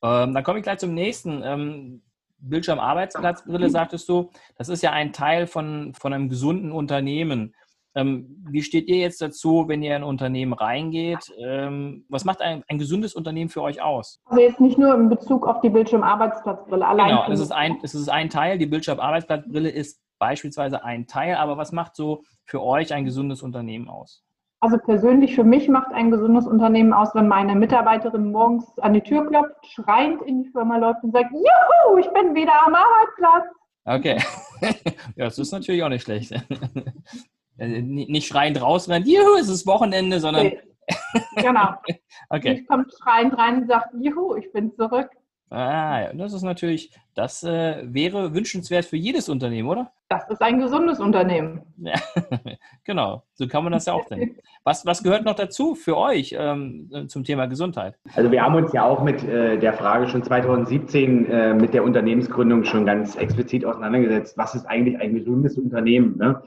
Ähm, 0.02 0.34
dann 0.34 0.44
komme 0.44 0.60
ich 0.60 0.64
gleich 0.64 0.80
zum 0.80 0.94
nächsten. 0.94 1.42
Ähm, 1.44 2.02
Bildschirm-Arbeitsplatzbrille, 2.42 3.70
sagtest 3.70 4.08
du, 4.08 4.30
das 4.56 4.70
ist 4.70 4.82
ja 4.82 4.92
ein 4.92 5.12
Teil 5.12 5.46
von, 5.46 5.94
von 5.94 6.14
einem 6.14 6.30
gesunden 6.30 6.72
Unternehmen. 6.72 7.54
Ähm, 8.00 8.44
wie 8.50 8.62
steht 8.62 8.88
ihr 8.88 8.98
jetzt 8.98 9.22
dazu, 9.22 9.66
wenn 9.68 9.84
ihr 9.84 9.96
in 9.96 10.04
ein 10.04 10.08
Unternehmen 10.08 10.54
reingeht? 10.54 11.32
Ähm, 11.40 12.06
was 12.10 12.26
macht 12.26 12.42
ein, 12.42 12.64
ein, 12.68 12.78
gesundes 12.78 13.14
Unternehmen 13.14 13.50
für 13.50 13.62
euch 13.62 13.82
aus? 13.82 14.22
Also 14.26 14.42
jetzt 14.42 14.60
nicht 14.60 14.78
nur 14.78 14.94
in 14.96 15.10
Bezug 15.10 15.48
auf 15.48 15.62
die 15.62 15.70
Bildschirmarbeitsplatzbrille 15.70 16.88
allein. 16.88 17.10
Genau, 17.10 17.28
das 17.28 17.40
ist, 17.40 17.52
ein, 17.52 17.78
das 17.82 17.96
ist 17.96 18.10
ein 18.10 18.30
Teil. 18.30 18.58
Die 18.58 18.66
Bildschirmarbeitsplatzbrille 18.66 19.70
ist 19.70 20.02
beispielsweise 20.20 20.84
ein 20.84 21.08
Teil. 21.08 21.36
Aber 21.36 21.58
was 21.58 21.72
macht 21.72 21.96
so 21.96 22.24
für 22.46 22.64
euch 22.64 22.94
ein 22.94 23.06
gesundes 23.06 23.42
Unternehmen 23.42 23.90
aus? 23.90 24.24
Also 24.62 24.78
persönlich 24.78 25.36
für 25.36 25.46
mich 25.46 25.70
macht 25.70 25.94
ein 25.94 26.12
gesundes 26.12 26.46
Unternehmen 26.46 26.92
aus, 26.92 27.16
wenn 27.16 27.30
meine 27.30 27.56
Mitarbeiterin 27.56 28.32
morgens 28.32 28.66
an 28.80 28.94
die 28.94 29.02
Tür 29.02 29.26
klopft, 29.26 29.56
schreiend 29.68 30.22
in 30.24 30.44
die 30.44 30.50
Firma 30.50 30.78
läuft 30.78 31.02
und 31.04 31.14
sagt, 31.14 31.32
Juhu, 31.32 31.98
ich 31.98 32.10
bin 32.12 32.36
wieder 32.36 32.52
am 32.66 32.76
Arbeitsplatz. 32.76 33.46
Okay. 33.86 34.18
ja, 35.16 35.26
das 35.26 35.40
ist 35.40 35.52
natürlich 35.52 35.82
auch 35.82 35.90
nicht 35.90 36.04
schlecht. 36.04 36.34
Äh, 37.60 37.82
nicht 37.82 38.28
schreiend 38.28 38.62
rausrennt, 38.62 39.08
juhu, 39.08 39.36
es 39.40 39.50
ist 39.50 39.68
Wochenende, 39.68 40.20
sondern. 40.20 40.52
Okay. 41.14 41.44
Genau. 41.44 41.74
okay. 42.30 42.54
Ich 42.54 42.68
komme 42.68 42.84
schreiend 43.00 43.38
rein 43.38 43.62
und 43.62 43.68
sagt, 43.68 43.94
juhu, 44.02 44.36
ich 44.36 44.52
bin 44.52 44.74
zurück. 44.74 45.12
Ah, 45.52 46.02
ja, 46.02 46.14
das 46.14 46.34
ist 46.34 46.44
natürlich, 46.44 46.92
das 47.16 47.44
äh, 47.44 47.84
wäre 47.84 48.36
wünschenswert 48.36 48.86
für 48.86 48.98
jedes 48.98 49.30
Unternehmen, 49.30 49.68
oder? 49.68 49.92
Das 50.08 50.30
ist 50.30 50.42
ein 50.42 50.60
gesundes 50.60 51.00
Unternehmen. 51.00 51.62
Ja, 51.78 51.96
genau, 52.84 53.24
so 53.34 53.48
kann 53.48 53.64
man 53.64 53.74
das 53.74 53.88
ja 53.88 53.94
auch 53.94 54.06
denken. 54.06 54.38
Was, 54.64 54.86
was 54.86 55.02
gehört 55.02 55.26
noch 55.26 55.36
dazu 55.36 55.74
für 55.74 55.98
euch 55.98 56.36
ähm, 56.38 57.08
zum 57.08 57.24
Thema 57.24 57.48
Gesundheit? 57.48 57.96
Also 58.16 58.32
wir 58.32 58.44
haben 58.44 58.56
uns 58.56 58.74
ja 58.74 58.84
auch 58.86 59.02
mit 59.02 59.24
äh, 59.24 59.58
der 59.58 59.74
Frage 59.74 60.08
schon 60.08 60.22
2017 60.22 61.26
äh, 61.26 61.54
mit 61.56 61.74
der 61.74 61.84
Unternehmensgründung 61.84 62.64
schon 62.64 62.86
ganz 62.86 63.16
explizit 63.16 63.66
auseinandergesetzt. 63.66 64.38
Was 64.38 64.54
ist 64.54 64.66
eigentlich 64.68 65.00
ein 65.00 65.16
gesundes 65.16 65.58
Unternehmen? 65.58 66.16
Ne? 66.18 66.42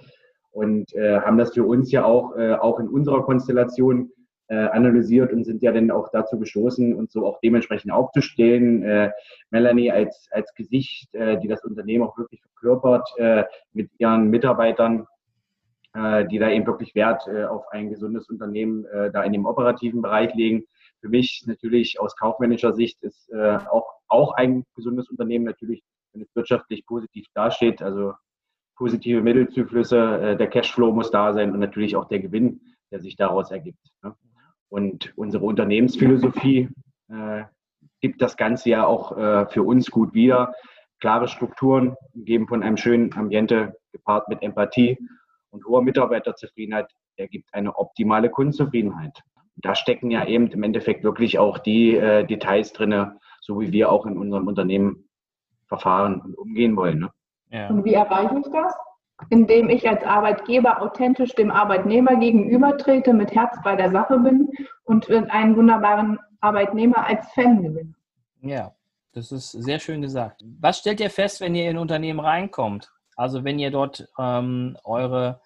Und 0.53 0.95
äh, 0.95 1.21
haben 1.21 1.39
das 1.39 1.53
für 1.55 1.65
uns 1.65 1.91
ja 1.91 2.05
auch, 2.05 2.37
äh, 2.37 2.53
auch 2.55 2.79
in 2.79 2.89
unserer 2.89 3.23
Konstellation 3.25 4.13
äh, 4.49 4.69
analysiert 4.69 5.33
und 5.33 5.45
sind 5.45 5.63
ja 5.63 5.73
dann 5.73 5.91
auch 5.91 6.11
dazu 6.13 6.39
gestoßen, 6.39 6.95
uns 6.95 7.13
so 7.13 7.27
auch 7.27 7.41
dementsprechend 7.41 7.91
aufzustellen. 7.91 8.83
Äh, 8.83 9.11
Melanie 9.51 9.91
als, 9.91 10.29
als 10.31 10.53
Gesicht, 10.55 11.15
äh, 11.15 11.41
die 11.41 11.49
das 11.49 11.65
Unternehmen 11.65 12.05
auch 12.05 12.19
wirklich 12.19 12.43
verkörpert, 12.43 13.09
äh, 13.17 13.45
mit 13.73 13.91
ihren 13.99 14.29
Mitarbeitern, 14.29 15.07
äh, 15.95 16.27
die 16.27 16.39
da 16.39 16.51
eben 16.51 16.67
wirklich 16.67 16.95
Wert 16.95 17.27
äh, 17.29 17.45
auf 17.45 17.67
ein 17.71 17.89
gesundes 17.89 18.29
Unternehmen 18.29 18.85
äh, 18.87 19.11
da 19.11 19.23
in 19.23 19.33
dem 19.33 19.47
operativen 19.47 20.03
Bereich 20.03 20.35
legen. 20.35 20.65
Für 21.01 21.09
mich 21.09 21.45
natürlich 21.47 21.99
aus 21.99 22.15
kaufmännischer 22.17 22.75
Sicht 22.75 23.03
ist 23.03 23.31
äh, 23.33 23.59
auch, 23.71 23.95
auch 24.09 24.35
ein 24.35 24.65
gesundes 24.77 25.09
Unternehmen 25.09 25.47
natürlich, 25.47 25.83
wenn 26.13 26.23
es 26.23 26.37
wirtschaftlich 26.37 26.85
positiv 26.85 27.27
dasteht. 27.35 27.81
Also 27.81 28.13
positive 28.77 29.23
Mittelzuflüsse, 29.23 30.21
äh, 30.21 30.37
der 30.37 30.49
Cashflow 30.49 30.93
muss 30.93 31.11
da 31.11 31.33
sein 31.33 31.53
und 31.53 31.61
natürlich 31.61 31.97
auch 31.97 32.09
der 32.09 32.21
Gewinn, 32.21 32.61
der 32.91 33.01
sich 33.01 33.17
daraus 33.17 33.51
ergibt. 33.51 33.85
Ne? 34.03 34.15
Und 34.69 35.13
unsere 35.17 35.45
Unternehmensphilosophie 35.45 36.69
äh, 37.09 37.45
gibt 38.01 38.23
das 38.23 38.37
Ganze 38.37 38.71
ja 38.71 38.87
auch 38.87 39.17
äh, 39.17 39.47
für 39.47 39.63
uns 39.63 39.91
gut 39.91 40.15
wieder. 40.15 40.55
Klare 41.01 41.29
Strukturen, 41.29 41.97
gegeben 42.15 42.47
von 42.49 42.63
einem 42.63 42.77
schönen 42.77 43.13
Ambiente, 43.15 43.77
gepaart 43.93 44.29
mit 44.29 44.43
Empathie 44.43 44.99
und 45.51 45.65
hoher 45.67 45.83
Mitarbeiterzufriedenheit, 45.83 46.91
ergibt 47.17 47.53
eine 47.53 47.77
optimale 47.77 48.31
Kundenzufriedenheit. 48.31 49.21
Und 49.57 49.65
da 49.65 49.75
stecken 49.75 50.11
ja 50.11 50.27
eben 50.27 50.47
im 50.49 50.63
Endeffekt 50.63 51.05
wirklich 51.05 51.39
auch 51.39 51.59
die 51.59 51.97
äh, 51.97 52.25
Details 52.25 52.73
drin, 52.73 53.13
so 53.41 53.61
wie 53.61 53.73
wir 53.73 53.91
auch 53.91 54.07
in 54.07 54.17
unserem 54.17 54.47
Unternehmen 54.47 55.09
verfahren 55.67 56.21
und 56.21 56.39
umgehen 56.39 56.77
wollen. 56.77 57.09
Ja. 57.53 57.69
Und 57.69 57.85
wie 57.85 57.95
erreiche 57.95 58.41
ich 58.41 58.51
das? 58.53 58.75
indem 59.31 59.71
ich 59.71 59.89
als 59.89 60.03
Arbeitgeber 60.05 60.83
authentisch 60.83 61.35
dem 61.35 61.51
Arbeitnehmer 61.51 62.17
gegenübertrete, 62.17 63.13
mit 63.13 63.35
Herz 63.35 63.57
bei 63.63 63.77
der 63.77 63.91
Sache 63.91 64.19
bin 64.19 64.51
und 64.85 65.11
einen 65.11 65.57
wunderbaren 65.57 66.19
Arbeitnehmer 66.41 67.07
als 67.07 67.31
Fan 67.33 67.63
gewinne. 67.63 67.95
Ja, 68.41 68.75
das 69.13 69.31
ist 69.31 69.53
sehr 69.53 69.79
schön 69.79 70.03
gesagt. 70.03 70.43
Was 70.61 70.79
stellt 70.79 71.01
ihr 71.01 71.11
fest, 71.11 71.41
wenn 71.41 71.55
ihr 71.55 71.71
in 71.71 71.77
ein 71.77 71.83
Unternehmen 71.83 72.21
reinkommt? 72.21 72.91
Also 73.15 73.45
wenn 73.45 73.59
ihr 73.59 73.71
dort 73.71 74.09
ähm, 74.19 74.77
eure 74.85 75.41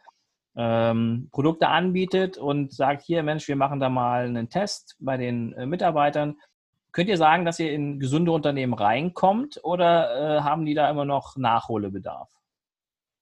ähm, 0.56 1.28
Produkte 1.32 1.68
anbietet 1.68 2.38
und 2.38 2.72
sagt, 2.72 3.02
hier 3.02 3.22
Mensch, 3.22 3.46
wir 3.48 3.56
machen 3.56 3.80
da 3.80 3.90
mal 3.90 4.24
einen 4.24 4.48
Test 4.48 4.96
bei 5.00 5.16
den 5.16 5.52
äh, 5.52 5.66
Mitarbeitern. 5.66 6.36
Könnt 6.96 7.10
ihr 7.10 7.18
sagen, 7.18 7.44
dass 7.44 7.60
ihr 7.60 7.72
in 7.72 8.00
gesunde 8.00 8.32
Unternehmen 8.32 8.72
reinkommt 8.72 9.60
oder 9.62 10.38
äh, 10.38 10.40
haben 10.40 10.64
die 10.64 10.72
da 10.72 10.88
immer 10.88 11.04
noch 11.04 11.36
Nachholbedarf? 11.36 12.30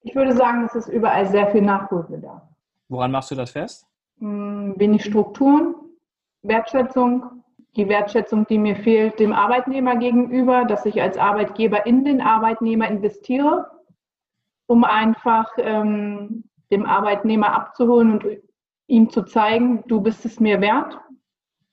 Ich 0.02 0.14
würde 0.14 0.32
sagen, 0.32 0.64
es 0.64 0.76
ist 0.76 0.86
überall 0.86 1.26
sehr 1.26 1.50
viel 1.50 1.62
Nachholbedarf. 1.62 2.42
Woran 2.88 3.10
machst 3.10 3.32
du 3.32 3.34
das 3.34 3.50
fest? 3.50 3.84
Hm, 4.20 4.74
wenig 4.76 5.04
Strukturen, 5.04 5.74
Wertschätzung, 6.42 7.42
die 7.74 7.88
Wertschätzung, 7.88 8.46
die 8.46 8.58
mir 8.58 8.76
fehlt 8.76 9.18
dem 9.18 9.32
Arbeitnehmer 9.32 9.96
gegenüber, 9.96 10.64
dass 10.66 10.86
ich 10.86 11.02
als 11.02 11.18
Arbeitgeber 11.18 11.84
in 11.84 12.04
den 12.04 12.20
Arbeitnehmer 12.20 12.86
investiere, 12.86 13.68
um 14.68 14.84
einfach 14.84 15.50
ähm, 15.58 16.44
dem 16.70 16.86
Arbeitnehmer 16.86 17.52
abzuholen 17.52 18.12
und 18.12 18.26
ihm 18.86 19.10
zu 19.10 19.24
zeigen, 19.24 19.82
du 19.88 20.00
bist 20.00 20.24
es 20.24 20.38
mir 20.38 20.60
wert. 20.60 20.96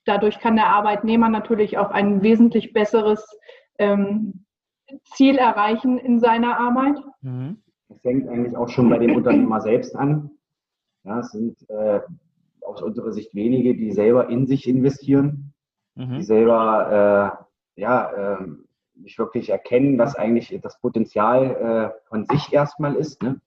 Dadurch 0.05 0.39
kann 0.39 0.55
der 0.55 0.67
Arbeitnehmer 0.67 1.29
natürlich 1.29 1.77
auch 1.77 1.91
ein 1.91 2.21
wesentlich 2.21 2.73
besseres 2.73 3.37
ähm, 3.77 4.45
Ziel 5.03 5.37
erreichen 5.37 5.97
in 5.97 6.19
seiner 6.19 6.57
Arbeit. 6.57 6.97
Mhm. 7.21 7.61
Das 7.89 8.01
fängt 8.01 8.27
eigentlich 8.27 8.55
auch 8.55 8.69
schon 8.69 8.89
bei 8.89 8.97
dem 8.97 9.15
Unternehmer 9.15 9.61
selbst 9.61 9.95
an. 9.95 10.31
Ja, 11.03 11.19
es 11.19 11.31
sind 11.31 11.57
äh, 11.69 11.99
aus 12.61 12.81
unserer 12.81 13.11
Sicht 13.11 13.33
wenige, 13.35 13.75
die 13.75 13.91
selber 13.91 14.29
in 14.29 14.47
sich 14.47 14.67
investieren, 14.67 15.53
mhm. 15.95 16.17
die 16.17 16.23
selber 16.23 17.37
äh, 17.77 17.81
ja, 17.81 18.37
äh, 18.39 18.47
nicht 18.95 19.17
wirklich 19.17 19.49
erkennen, 19.49 19.97
was 19.97 20.15
eigentlich 20.15 20.57
das 20.61 20.79
Potenzial 20.79 21.93
äh, 21.95 22.07
von 22.07 22.25
sich 22.25 22.53
erstmal 22.53 22.95
ist. 22.95 23.21
Ne? 23.23 23.41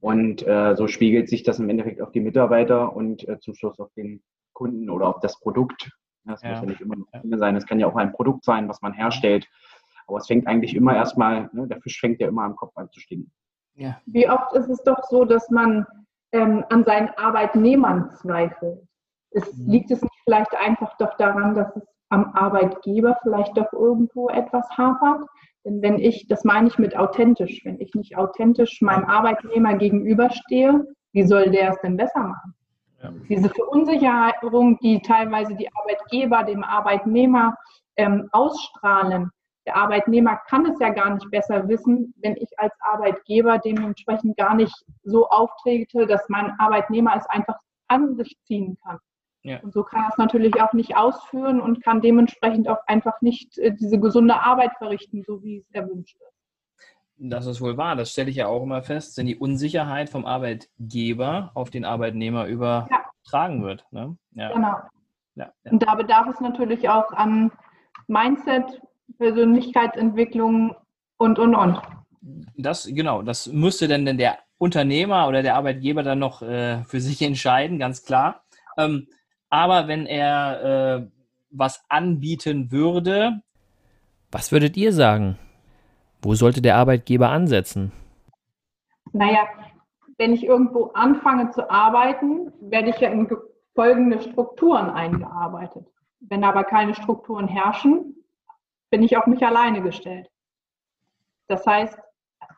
Und 0.00 0.46
äh, 0.46 0.74
so 0.76 0.86
spiegelt 0.86 1.28
sich 1.28 1.42
das 1.42 1.58
im 1.58 1.68
Endeffekt 1.68 2.00
auf 2.00 2.10
die 2.12 2.20
Mitarbeiter 2.20 2.94
und 2.94 3.26
äh, 3.28 3.38
zum 3.40 3.54
Schluss 3.54 3.78
auf 3.80 3.92
den 3.94 4.22
Kunden 4.60 4.90
oder 4.90 5.08
auf 5.08 5.20
das 5.20 5.40
Produkt. 5.40 5.90
Das 6.24 6.42
ja. 6.42 6.50
muss 6.50 6.60
ja 6.60 6.66
nicht 6.66 6.80
immer 6.82 6.96
nur 6.96 7.38
sein. 7.38 7.56
Es 7.56 7.66
kann 7.66 7.80
ja 7.80 7.86
auch 7.86 7.96
ein 7.96 8.12
Produkt 8.12 8.44
sein, 8.44 8.68
was 8.68 8.82
man 8.82 8.92
herstellt. 8.92 9.48
Aber 10.06 10.18
es 10.18 10.26
fängt 10.26 10.46
eigentlich 10.46 10.76
immer 10.76 10.94
erstmal, 10.94 11.48
ne, 11.52 11.66
der 11.66 11.80
Fisch 11.80 11.98
fängt 11.98 12.20
ja 12.20 12.28
immer 12.28 12.42
am 12.42 12.56
Kopf 12.56 12.76
an 12.76 12.90
zu 12.90 13.00
stinken. 13.00 13.32
Ja. 13.74 13.98
Wie 14.04 14.28
oft 14.28 14.52
ist 14.54 14.68
es 14.68 14.82
doch 14.82 15.02
so, 15.08 15.24
dass 15.24 15.48
man 15.48 15.86
ähm, 16.32 16.62
an 16.68 16.84
seinen 16.84 17.08
Arbeitnehmern 17.16 18.10
zweifelt? 18.10 18.82
Es 19.30 19.56
mhm. 19.56 19.70
liegt 19.70 19.90
es 19.90 20.02
nicht 20.02 20.20
vielleicht 20.24 20.54
einfach 20.56 20.94
doch 20.98 21.16
daran, 21.16 21.54
dass 21.54 21.74
es 21.76 21.86
am 22.10 22.32
Arbeitgeber 22.34 23.16
vielleicht 23.22 23.56
doch 23.56 23.72
irgendwo 23.72 24.28
etwas 24.28 24.68
hapert? 24.76 25.24
Denn 25.64 25.80
wenn 25.80 25.98
ich, 25.98 26.26
das 26.28 26.44
meine 26.44 26.68
ich 26.68 26.78
mit 26.78 26.96
authentisch, 26.96 27.64
wenn 27.64 27.80
ich 27.80 27.94
nicht 27.94 28.18
authentisch 28.18 28.82
meinem 28.82 29.04
Arbeitnehmer 29.04 29.76
gegenüberstehe, 29.76 30.84
wie 31.12 31.22
soll 31.22 31.50
der 31.50 31.70
es 31.70 31.80
denn 31.80 31.96
besser 31.96 32.20
machen? 32.20 32.54
Ja. 33.02 33.12
Diese 33.28 33.48
Verunsicherung, 33.48 34.78
die 34.78 35.00
teilweise 35.00 35.54
die 35.54 35.68
Arbeitgeber 35.74 36.44
dem 36.44 36.62
Arbeitnehmer 36.62 37.56
ähm, 37.96 38.28
ausstrahlen, 38.32 39.30
der 39.66 39.76
Arbeitnehmer 39.76 40.36
kann 40.48 40.66
es 40.66 40.78
ja 40.80 40.90
gar 40.90 41.14
nicht 41.14 41.30
besser 41.30 41.68
wissen, 41.68 42.14
wenn 42.22 42.36
ich 42.36 42.48
als 42.58 42.72
Arbeitgeber 42.80 43.58
dementsprechend 43.58 44.36
gar 44.36 44.54
nicht 44.54 44.74
so 45.04 45.28
auftrete, 45.28 46.06
dass 46.06 46.28
mein 46.28 46.52
Arbeitnehmer 46.58 47.14
es 47.16 47.26
einfach 47.26 47.58
an 47.88 48.16
sich 48.16 48.36
ziehen 48.44 48.78
kann. 48.82 48.98
Ja. 49.42 49.60
Und 49.60 49.72
so 49.72 49.82
kann 49.82 50.04
er 50.04 50.08
es 50.10 50.18
natürlich 50.18 50.60
auch 50.60 50.72
nicht 50.72 50.96
ausführen 50.96 51.60
und 51.60 51.82
kann 51.82 52.00
dementsprechend 52.02 52.68
auch 52.68 52.80
einfach 52.86 53.20
nicht 53.20 53.58
äh, 53.58 53.74
diese 53.74 53.98
gesunde 53.98 54.40
Arbeit 54.40 54.72
verrichten, 54.78 55.22
so 55.26 55.42
wie 55.42 55.58
es 55.58 55.70
erwünscht 55.72 56.16
ist. 56.20 56.39
Das 57.22 57.44
ist 57.46 57.60
wohl 57.60 57.76
wahr. 57.76 57.96
Das 57.96 58.10
stelle 58.10 58.30
ich 58.30 58.36
ja 58.36 58.46
auch 58.46 58.62
immer 58.62 58.82
fest, 58.82 59.18
wenn 59.18 59.26
die 59.26 59.36
Unsicherheit 59.36 60.08
vom 60.08 60.24
Arbeitgeber 60.24 61.50
auf 61.54 61.68
den 61.68 61.84
Arbeitnehmer 61.84 62.46
übertragen 62.46 63.60
ja. 63.60 63.62
wird. 63.62 63.84
Ne? 63.90 64.16
Ja. 64.32 64.52
Genau. 64.52 64.76
Ja, 65.34 65.52
Und 65.70 65.82
da 65.82 65.94
bedarf 65.94 66.28
es 66.28 66.40
natürlich 66.40 66.88
auch 66.88 67.12
an 67.12 67.52
Mindset, 68.08 68.80
Persönlichkeitsentwicklung 69.18 70.74
und, 71.18 71.38
und, 71.38 71.54
und. 71.54 71.80
Das, 72.56 72.86
genau, 72.86 73.22
das 73.22 73.46
müsste 73.46 73.86
dann 73.86 74.16
der 74.16 74.38
Unternehmer 74.58 75.28
oder 75.28 75.42
der 75.42 75.56
Arbeitgeber 75.56 76.02
dann 76.02 76.18
noch 76.18 76.42
äh, 76.42 76.82
für 76.84 77.00
sich 77.00 77.20
entscheiden, 77.22 77.78
ganz 77.78 78.04
klar. 78.04 78.42
Ähm, 78.78 79.08
aber 79.50 79.88
wenn 79.88 80.06
er 80.06 81.00
äh, 81.02 81.06
was 81.50 81.82
anbieten 81.88 82.70
würde. 82.70 83.42
Was 84.30 84.52
würdet 84.52 84.76
ihr 84.76 84.92
sagen? 84.92 85.38
Wo 86.22 86.34
sollte 86.34 86.60
der 86.60 86.76
Arbeitgeber 86.76 87.30
ansetzen? 87.30 87.92
Naja, 89.12 89.46
wenn 90.18 90.34
ich 90.34 90.44
irgendwo 90.44 90.90
anfange 90.92 91.50
zu 91.50 91.70
arbeiten, 91.70 92.52
werde 92.60 92.90
ich 92.90 93.00
ja 93.00 93.08
in 93.08 93.26
folgende 93.74 94.20
Strukturen 94.20 94.90
eingearbeitet. 94.90 95.86
Wenn 96.20 96.44
aber 96.44 96.64
keine 96.64 96.94
Strukturen 96.94 97.48
herrschen, 97.48 98.16
bin 98.90 99.02
ich 99.02 99.16
auf 99.16 99.26
mich 99.26 99.44
alleine 99.44 99.80
gestellt. 99.80 100.28
Das 101.48 101.66
heißt, 101.66 101.98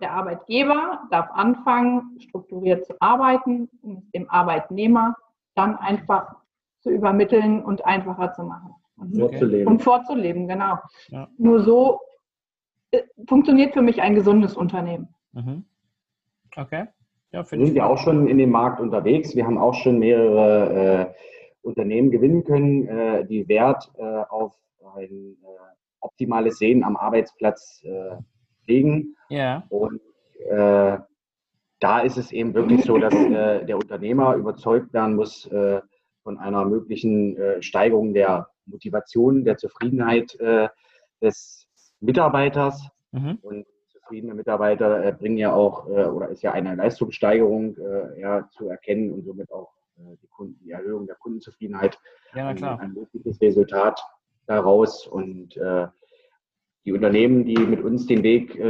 der 0.00 0.12
Arbeitgeber 0.12 1.02
darf 1.11 1.31
anfangen, 1.33 2.19
strukturiert 2.21 2.85
zu 2.85 2.95
arbeiten, 3.00 3.71
um 3.83 4.11
dem 4.12 4.28
Arbeitnehmer 4.28 5.16
dann 5.54 5.76
einfach 5.76 6.35
zu 6.81 6.90
übermitteln 6.90 7.62
und 7.62 7.85
einfacher 7.85 8.33
zu 8.33 8.42
machen. 8.42 8.75
Und 8.97 9.16
vorzuleben. 9.16 9.66
Und 9.69 9.83
vorzuleben, 9.83 10.49
genau. 10.49 10.78
Ja. 11.09 11.28
Nur 11.38 11.62
so 11.62 12.00
funktioniert 13.26 13.75
für 13.75 13.82
mich 13.82 14.02
ein 14.02 14.14
gesundes 14.14 14.56
Unternehmen. 14.56 15.14
Mhm. 15.32 15.64
Okay. 16.56 16.87
Ja, 17.32 17.50
wir 17.50 17.66
sind 17.66 17.75
ja 17.75 17.87
auch 17.87 17.99
schon 17.99 18.28
in 18.28 18.38
dem 18.38 18.50
Markt 18.50 18.80
unterwegs. 18.80 19.34
Wir 19.34 19.46
haben 19.46 19.58
auch 19.58 19.75
schon 19.75 19.99
mehrere 19.99 21.11
äh, 21.11 21.14
Unternehmen 21.62 22.11
gewinnen 22.11 22.44
können, 22.44 22.87
äh, 22.87 23.25
die 23.26 23.49
Wert 23.49 23.90
äh, 23.96 24.02
auf 24.02 24.54
ein 24.96 25.37
äh, 25.42 25.46
optimales 26.00 26.58
Sehen 26.58 26.84
am 26.84 26.96
Arbeitsplatz 26.96 27.82
äh, 27.84 28.16
legen. 28.66 29.16
Ja. 29.28 29.64
Und 29.68 30.00
da 31.78 32.00
ist 32.00 32.16
es 32.16 32.32
eben 32.32 32.52
wirklich 32.52 32.82
so, 32.84 32.99
dass 32.99 33.14
der 33.14 33.76
Unternehmer 33.76 34.34
überzeugt 34.34 34.92
werden 34.92 35.14
muss, 35.14 35.49
von 36.22 36.38
einer 36.38 36.64
möglichen 36.64 37.37
äh, 37.37 37.62
Steigerung 37.62 38.14
der 38.14 38.49
Motivation, 38.66 39.44
der 39.44 39.56
Zufriedenheit 39.56 40.38
äh, 40.40 40.68
des 41.20 41.62
Mitarbeiters. 42.02 42.88
Mhm. 43.12 43.38
Und 43.42 43.66
zufriedene 43.88 44.35
Mitarbeiter 44.35 45.04
äh, 45.04 45.12
bringen 45.12 45.38
ja 45.38 45.52
auch, 45.52 45.88
äh, 45.88 46.04
oder 46.04 46.28
ist 46.28 46.42
ja 46.42 46.52
eine 46.52 46.75
Leistungssteigerung 46.75 47.76
äh, 47.76 48.21
ja, 48.21 48.49
zu 48.52 48.68
erkennen 48.68 49.12
und 49.12 49.25
somit 49.25 49.50
auch 49.52 49.73
äh, 49.99 50.16
die, 50.23 50.26
Kunden, 50.28 50.59
die 50.64 50.71
Erhöhung 50.71 51.06
der 51.06 51.16
Kundenzufriedenheit. 51.16 51.99
Ja, 52.35 52.49
ein, 52.49 52.62
ein 52.62 52.92
mögliches 52.92 53.40
Resultat 53.40 54.00
daraus. 54.47 55.06
Und 55.06 55.54
die 56.85 56.92
Unternehmen, 56.92 57.44
die 57.44 57.56
mit 57.59 57.80
uns 57.82 58.06
den 58.06 58.23
Weg 58.23 58.61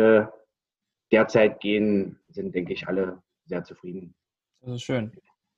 derzeit 1.11 1.61
gehen, 1.61 2.19
sind, 2.29 2.55
denke 2.55 2.73
ich, 2.73 2.89
alle 2.89 3.23
sehr 3.47 3.65
zufrieden. 3.65 4.15
Das 4.61 4.75
ist 4.75 4.83
schön 4.83 5.13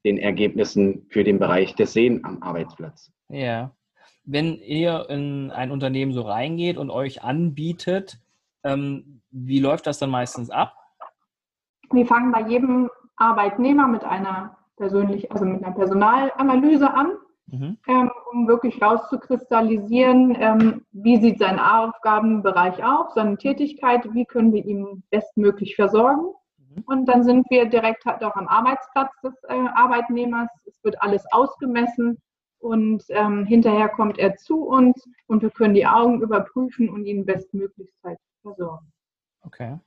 den 0.04 0.18
Ergebnissen 0.18 1.06
für 1.08 1.24
den 1.24 1.38
Bereich 1.38 1.74
des 1.74 1.92
Sehen 1.92 2.24
am 2.24 2.42
Arbeitsplatz. 2.42 3.10
Ja. 3.28 3.74
Wenn 4.24 4.58
ihr 4.58 5.06
in 5.10 5.50
ein 5.50 5.70
Unternehmen 5.70 6.12
so 6.12 6.22
reingeht 6.22 6.78
und 6.78 6.90
euch 6.90 7.22
anbietet, 7.22 8.18
ähm, 8.62 9.20
wie 9.30 9.60
läuft 9.60 9.86
das 9.86 9.98
dann 9.98 10.10
meistens 10.10 10.50
ab? 10.50 10.74
Wir 11.92 12.06
fangen 12.06 12.32
bei 12.32 12.48
jedem 12.48 12.90
Arbeitnehmer 13.16 13.86
mit 13.86 14.02
einer 14.04 14.56
persönlich, 14.76 15.30
also 15.30 15.44
mit 15.44 15.62
einer 15.62 15.74
Personalanalyse 15.74 16.92
an, 16.92 17.12
mhm. 17.46 17.78
ähm, 17.86 18.10
um 18.32 18.48
wirklich 18.48 18.80
rauszukristallisieren, 18.82 20.36
ähm, 20.40 20.86
wie 20.92 21.20
sieht 21.20 21.38
sein 21.38 21.58
Aufgabenbereich 21.58 22.82
aus, 22.82 23.14
seine 23.14 23.36
Tätigkeit, 23.36 24.12
wie 24.14 24.24
können 24.24 24.52
wir 24.52 24.64
ihn 24.64 25.04
bestmöglich 25.10 25.76
versorgen. 25.76 26.32
Mhm. 26.58 26.82
Und 26.86 27.06
dann 27.06 27.22
sind 27.24 27.46
wir 27.50 27.66
direkt 27.66 28.04
halt 28.06 28.24
auch 28.24 28.34
am 28.36 28.48
Arbeitsplatz 28.48 29.12
des 29.22 29.34
äh, 29.48 29.54
Arbeitnehmers. 29.74 30.48
Es 30.66 30.82
wird 30.82 31.00
alles 31.02 31.24
ausgemessen 31.30 32.18
und 32.64 33.04
ähm, 33.10 33.44
hinterher 33.44 33.90
kommt 33.90 34.18
er 34.18 34.36
zu 34.36 34.64
uns 34.64 35.06
und 35.26 35.42
wir 35.42 35.50
können 35.50 35.74
die 35.74 35.86
Augen 35.86 36.22
überprüfen 36.22 36.88
und 36.88 37.04
ihn 37.04 37.26
bestmöglichst 37.26 37.94
versorgen. 38.40 38.90
Okay. 39.42 39.78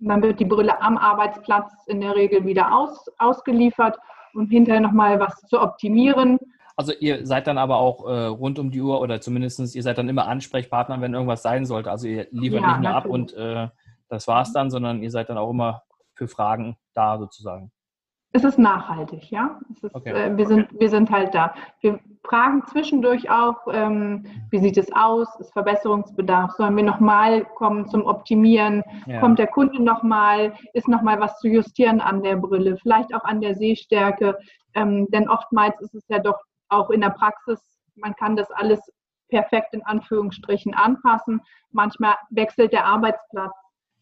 Und 0.00 0.08
dann 0.08 0.22
wird 0.22 0.38
die 0.38 0.44
Brille 0.44 0.82
am 0.82 0.98
Arbeitsplatz 0.98 1.72
in 1.86 2.02
der 2.02 2.14
Regel 2.14 2.44
wieder 2.44 2.76
aus, 2.76 3.06
ausgeliefert 3.18 3.96
und 4.34 4.48
hinterher 4.48 4.82
nochmal 4.82 5.18
was 5.18 5.40
zu 5.48 5.58
optimieren. 5.58 6.38
Also 6.76 6.92
ihr 6.92 7.24
seid 7.24 7.46
dann 7.46 7.56
aber 7.56 7.78
auch 7.78 8.06
äh, 8.06 8.26
rund 8.26 8.58
um 8.58 8.70
die 8.70 8.82
Uhr 8.82 9.00
oder 9.00 9.22
zumindest 9.22 9.74
ihr 9.74 9.82
seid 9.82 9.96
dann 9.96 10.08
immer 10.10 10.26
Ansprechpartner, 10.26 11.00
wenn 11.00 11.14
irgendwas 11.14 11.40
sein 11.40 11.64
sollte. 11.64 11.90
Also 11.90 12.06
ihr 12.06 12.26
liefert 12.32 12.60
ja, 12.60 12.72
nicht 12.72 12.80
nur 12.82 12.94
ab 12.94 13.06
und 13.06 13.32
äh, 13.32 13.68
das 14.08 14.28
war's 14.28 14.52
dann, 14.52 14.70
sondern 14.70 15.02
ihr 15.02 15.10
seid 15.10 15.30
dann 15.30 15.38
auch 15.38 15.50
immer 15.50 15.84
für 16.12 16.28
Fragen 16.28 16.76
da 16.92 17.18
sozusagen? 17.18 17.72
Es 18.36 18.42
ist 18.42 18.58
nachhaltig, 18.58 19.30
ja. 19.30 19.60
Ist, 19.80 19.94
okay. 19.94 20.10
äh, 20.10 20.36
wir, 20.36 20.46
sind, 20.48 20.68
wir 20.76 20.90
sind 20.90 21.08
halt 21.08 21.32
da. 21.36 21.54
Wir 21.80 22.00
fragen 22.24 22.64
zwischendurch 22.66 23.30
auch, 23.30 23.58
ähm, 23.70 24.26
wie 24.50 24.58
sieht 24.58 24.76
es 24.76 24.90
aus? 24.92 25.28
Ist 25.38 25.52
Verbesserungsbedarf? 25.52 26.50
Sollen 26.56 26.76
wir 26.76 26.82
nochmal 26.82 27.44
kommen 27.44 27.86
zum 27.86 28.04
Optimieren? 28.04 28.82
Ja. 29.06 29.20
Kommt 29.20 29.38
der 29.38 29.46
Kunde 29.46 29.80
nochmal? 29.80 30.52
Ist 30.72 30.88
nochmal 30.88 31.20
was 31.20 31.38
zu 31.38 31.46
justieren 31.46 32.00
an 32.00 32.24
der 32.24 32.34
Brille? 32.34 32.76
Vielleicht 32.76 33.14
auch 33.14 33.22
an 33.22 33.40
der 33.40 33.54
Sehstärke? 33.54 34.36
Ähm, 34.74 35.06
denn 35.10 35.28
oftmals 35.28 35.80
ist 35.80 35.94
es 35.94 36.02
ja 36.08 36.18
doch 36.18 36.40
auch 36.70 36.90
in 36.90 37.02
der 37.02 37.10
Praxis, 37.10 37.60
man 37.94 38.16
kann 38.16 38.34
das 38.34 38.50
alles 38.50 38.80
perfekt 39.28 39.74
in 39.74 39.82
Anführungsstrichen 39.86 40.74
anpassen. 40.74 41.40
Manchmal 41.70 42.16
wechselt 42.30 42.72
der 42.72 42.84
Arbeitsplatz 42.84 43.54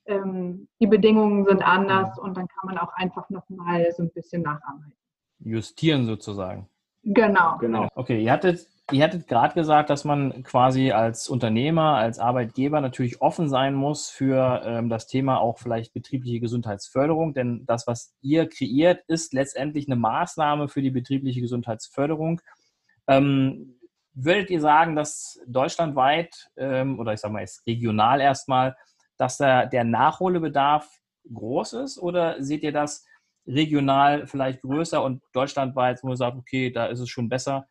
ähm, 0.07 0.69
die 0.81 0.87
Bedingungen 0.87 1.45
sind 1.45 1.63
anders 1.63 2.19
und 2.19 2.37
dann 2.37 2.49
kann 2.49 2.75
man 2.75 2.79
auch 2.79 2.93
einfach 2.95 3.29
nochmal 3.31 3.87
so 3.97 4.03
ein 4.03 4.11
bisschen 4.11 4.43
nacharbeiten. 4.43 4.95
Justieren 5.39 6.07
sozusagen. 6.07 6.69
Genau. 7.05 7.59
genau. 7.59 7.89
Okay, 7.97 8.23
ihr 8.23 8.31
hattet, 8.31 8.69
ihr 8.93 9.03
hattet 9.03 9.27
gerade 9.27 9.55
gesagt, 9.55 9.91
dass 9.91 10.05
man 10.05 10.45
quasi 10.45 10.93
als 10.93 11.29
Unternehmer, 11.29 11.97
als 11.97 12.21
Arbeitgeber 12.21 12.81
natürlich 12.81 13.21
offen 13.21 13.49
sein 13.49 13.75
muss 13.75 14.09
für 14.09 14.63
ähm, 14.65 14.89
das 14.89 15.09
Thema 15.09 15.41
auch 15.41 15.59
vielleicht 15.59 15.95
betriebliche 15.95 16.39
Gesundheitsförderung, 16.39 17.35
denn 17.35 17.65
das, 17.67 17.89
was 17.89 18.15
ihr 18.21 18.49
kreiert, 18.49 19.03
ist 19.09 19.33
letztendlich 19.33 19.89
eine 19.89 19.97
Maßnahme 19.97 20.69
für 20.69 20.81
die 20.83 20.91
betriebliche 20.91 21.41
Gesundheitsförderung. 21.41 22.41
Ähm, 23.09 23.81
würdet 24.15 24.51
ihr 24.51 24.61
sagen, 24.61 24.95
dass 24.95 25.41
deutschlandweit 25.47 26.51
ähm, 26.57 27.01
oder 27.01 27.15
ich 27.15 27.21
sage 27.21 27.35
mal 27.35 27.41
jetzt 27.41 27.67
regional 27.67 28.21
erstmal 28.21 28.77
dass 29.23 29.37
da 29.37 29.67
der 29.67 29.85
Nachholbedarf 29.85 31.01
groß 31.33 31.75
ist 31.75 32.03
oder 32.03 32.43
seht 32.43 32.65
ihr 32.65 32.73
das 32.73 33.07
regional 33.47 34.27
vielleicht 34.27 34.63
größer 34.63 35.01
und 35.01 35.23
deutschlandweit, 35.33 36.03
wo 36.03 36.09
man 36.09 36.17
sagt, 36.17 36.37
okay, 36.37 36.73
da 36.73 36.87
ist 36.87 36.99
es 36.99 37.09
schon 37.09 37.29
besser? 37.29 37.69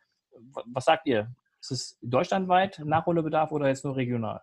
Was 0.64 0.86
sagt 0.86 1.06
ihr? 1.06 1.28
Ist 1.60 1.70
es 1.70 1.98
deutschlandweit 2.00 2.80
Nachholbedarf 2.82 3.52
oder 3.52 3.68
jetzt 3.68 3.84
nur 3.84 3.96
regional? 3.96 4.40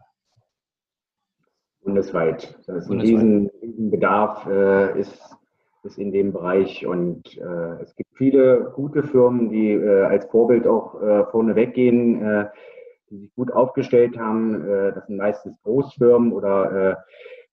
Bundesweit. 1.82 2.60
Das 2.68 2.84
ist 2.84 2.92
ein 2.92 3.01
riesen, 3.01 3.50
riesen 3.60 3.89
Bedarf 3.89 4.46
äh, 4.46 5.00
ist, 5.00 5.20
ist 5.82 5.98
in 5.98 6.12
dem 6.12 6.32
Bereich 6.32 6.86
und 6.86 7.36
äh, 7.39 7.82
es 7.82 7.96
gibt 7.96 8.16
viele 8.18 8.72
gute 8.75 9.01
Firmen, 9.01 9.50
die 9.50 9.72
äh, 9.72 10.04
als 10.04 10.25
Vorbild 10.25 10.68
auch 10.68 11.01
äh, 11.01 11.25
vorne 11.32 11.56
weggehen. 11.56 12.48
Die 13.10 13.18
sich 13.18 13.34
gut 13.36 13.51
aufgestellt 13.51 14.18
haben. 14.18 14.66
Äh, 14.68 14.94
das 14.94 15.08
sind 15.08 15.18
meistens 15.18 15.62
Großfirmen 15.63 16.32
oder 16.32 16.92
äh, 16.92 16.96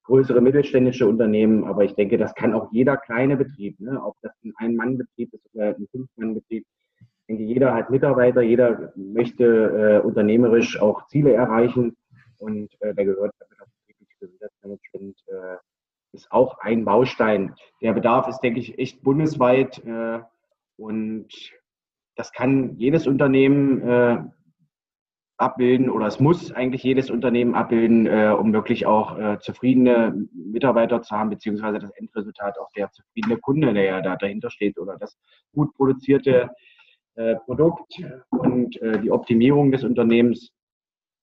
größere 0.05 0.41
mittelständische 0.41 1.07
Unternehmen. 1.07 1.65
Aber 1.65 1.85
ich 1.85 1.95
denke, 1.95 2.19
das 2.19 2.35
kann 2.35 2.55
auch 2.55 2.73
jeder 2.73 2.97
kleine 2.97 3.37
Betrieb, 3.37 3.79
ne? 3.81 4.01
ob 4.03 4.17
das 4.23 4.33
ein 4.45 4.53
Ein-Mann-Betrieb 4.57 5.33
ist 5.33 5.47
oder 5.55 5.77
ein 5.77 5.89
Fünf-Mann-Betrieb. 5.91 6.65
Ich 6.99 7.27
denke, 7.29 7.43
jeder 7.43 7.75
hat 7.75 7.91
Mitarbeiter, 7.91 8.41
jeder 8.41 8.93
möchte 8.95 9.45
äh, 9.45 10.07
unternehmerisch 10.07 10.81
auch 10.81 11.07
Ziele 11.09 11.33
erreichen. 11.33 11.97
Und 12.39 12.71
äh, 12.81 12.95
da 12.95 13.05
gehört 13.05 13.33
das 13.39 13.49
betriebliche 13.87 14.19
Gesundheitsmanagement 14.21 15.17
äh, 15.27 15.57
ist 16.13 16.33
auch 16.33 16.59
ein 16.59 16.85
Baustein. 16.85 17.55
Der 17.83 17.93
Bedarf 17.93 18.29
ist, 18.29 18.41
denke 18.41 18.61
ich, 18.61 18.79
echt 18.79 19.03
bundesweit. 19.03 19.85
Äh, 19.85 20.21
und 20.77 21.29
das 22.17 22.33
kann 22.33 22.77
jedes 22.79 23.07
Unternehmen 23.07 24.33
abbilden 25.39 25.91
oder 25.91 26.07
es 26.07 26.19
muss 26.19 26.51
eigentlich 26.53 26.83
jedes 26.83 27.11
Unternehmen 27.11 27.55
abbilden, 27.55 28.07
äh, 28.07 28.35
um 28.39 28.53
wirklich 28.53 28.87
auch 28.87 29.19
äh, 29.19 29.39
zufriedene 29.39 30.27
Mitarbeiter 30.33 31.03
zu 31.03 31.15
haben, 31.15 31.31
beziehungsweise 31.31 31.79
das 31.79 31.91
Endresultat 31.91 32.59
auch 32.59 32.71
der 32.73 32.91
zufriedene 32.91 33.37
Kunde, 33.37 33.73
der 33.75 33.85
ja 33.85 34.01
da 34.01 34.17
dahinter 34.17 34.51
steht 34.51 34.79
oder 34.79 34.97
das 34.97 35.19
gut 35.53 35.75
produzierte 35.75 36.51
äh, 37.17 37.37
Produkt 37.37 38.01
und 38.31 38.81
äh, 38.81 39.01
die 39.01 39.11
Optimierung 39.11 39.73
des 39.73 39.85
Unternehmens. 39.85 40.53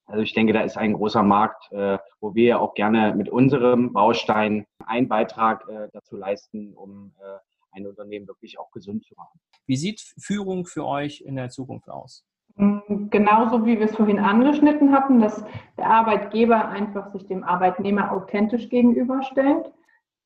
Also 0.05 0.21
ich 0.21 0.33
denke, 0.33 0.53
da 0.53 0.61
ist 0.61 0.77
ein 0.77 0.93
großer 0.93 1.23
Markt, 1.23 1.71
äh, 1.71 1.97
wo 2.19 2.35
wir 2.35 2.61
auch 2.61 2.75
gerne 2.75 3.15
mit 3.15 3.29
unserem 3.29 3.93
Baustein 3.93 4.65
einen 4.85 5.07
Beitrag 5.07 5.67
äh, 5.69 5.87
dazu 5.91 6.17
leisten, 6.17 6.73
um 6.73 7.13
ein 7.71 7.87
Unternehmen 7.87 8.27
wirklich 8.27 8.59
auch 8.59 8.69
gesund 8.71 9.03
zu 9.03 9.15
machen. 9.15 9.39
Wie 9.65 9.75
sieht 9.75 9.99
Führung 10.19 10.65
für 10.67 10.85
euch 10.85 11.21
in 11.21 11.35
der 11.35 11.49
Zukunft 11.49 11.89
aus? 11.89 12.23
Mm, 12.55 13.09
genauso 13.09 13.65
wie 13.65 13.79
wir 13.79 13.85
es 13.85 13.95
vorhin 13.95 14.19
angeschnitten 14.19 14.91
hatten, 14.93 15.19
dass 15.19 15.43
der 15.77 15.87
Arbeitgeber 15.87 16.69
einfach 16.69 17.11
sich 17.11 17.25
dem 17.25 17.43
Arbeitnehmer 17.43 18.11
authentisch 18.11 18.69
gegenüberstellt. 18.69 19.71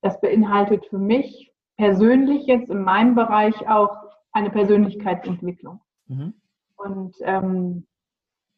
Das 0.01 0.19
beinhaltet 0.19 0.85
für 0.87 0.97
mich 0.97 1.51
persönlich 1.77 2.45
jetzt 2.45 2.69
in 2.69 2.81
meinem 2.81 3.15
Bereich 3.15 3.67
auch 3.69 3.95
eine 4.31 4.49
Persönlichkeitsentwicklung. 4.49 5.81
Mhm. 6.07 6.33
Und 6.75 7.15
ähm, 7.21 7.87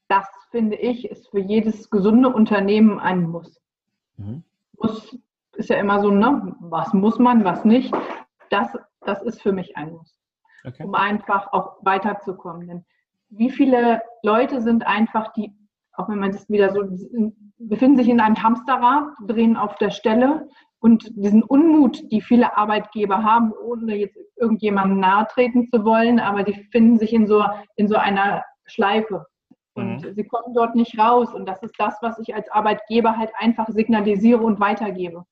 das 0.08 0.28
finde 0.52 0.76
ich 0.76 1.10
ist 1.10 1.30
für 1.30 1.40
jedes 1.40 1.90
gesunde 1.90 2.30
Unternehmen 2.30 3.00
ein 3.00 3.30
Muss. 3.30 3.62
Mhm. 4.18 4.44
Muss 4.78 5.18
ist 5.54 5.70
ja 5.70 5.78
immer 5.78 6.00
so, 6.00 6.10
ne? 6.10 6.56
Was 6.62 6.94
muss 6.94 7.20
man, 7.20 7.44
was 7.44 7.66
nicht? 7.66 7.94
Das, 8.50 8.72
das 9.02 9.22
ist 9.24 9.42
für 9.42 9.52
mich 9.52 9.76
ein 9.76 9.92
Muss, 9.92 10.18
okay. 10.66 10.84
um 10.84 10.96
einfach 10.96 11.52
auch 11.52 11.78
weiterzukommen. 11.82 12.68
Denn 12.68 12.86
wie 13.30 13.50
viele 13.50 14.02
Leute 14.24 14.62
sind 14.62 14.86
einfach 14.86 15.32
die, 15.34 15.52
auch 15.94 16.10
wenn 16.10 16.20
man 16.20 16.32
das 16.32 16.50
wieder 16.50 16.72
so, 16.72 16.84
befinden 17.58 17.98
sich 17.98 18.10
in 18.10 18.20
einem 18.20 18.42
Hamsterrad, 18.42 19.06
drehen 19.28 19.58
auf 19.58 19.76
der 19.76 19.92
Stelle 19.92 20.48
und 20.80 21.12
diesen 21.16 21.44
Unmut, 21.44 22.02
die 22.12 22.22
viele 22.22 22.58
Arbeitgeber 22.58 23.24
haben, 23.24 23.52
ohne 23.52 23.96
jetzt 23.96 24.18
irgendjemandem 24.38 25.00
nahe 25.00 25.28
treten 25.28 25.68
zu 25.68 25.84
wollen, 25.84 26.20
aber 26.20 26.44
die 26.44 26.54
finden 26.72 26.98
sich 26.98 27.14
in 27.14 27.28
so, 27.28 27.44
in 27.76 27.88
so 27.88 27.96
einer 27.96 28.44
Schleife. 28.66 29.26
Und 29.74 30.04
mhm. 30.04 30.14
sie 30.14 30.24
kommen 30.24 30.54
dort 30.54 30.76
nicht 30.76 30.98
raus. 30.98 31.34
Und 31.34 31.48
das 31.48 31.62
ist 31.64 31.76
das, 31.78 31.98
was 32.02 32.18
ich 32.20 32.34
als 32.34 32.50
Arbeitgeber 32.50 33.18
halt 33.18 33.32
einfach 33.38 33.68
signalisiere 33.70 34.42
und 34.42 34.60
weitergebe. 34.60 35.26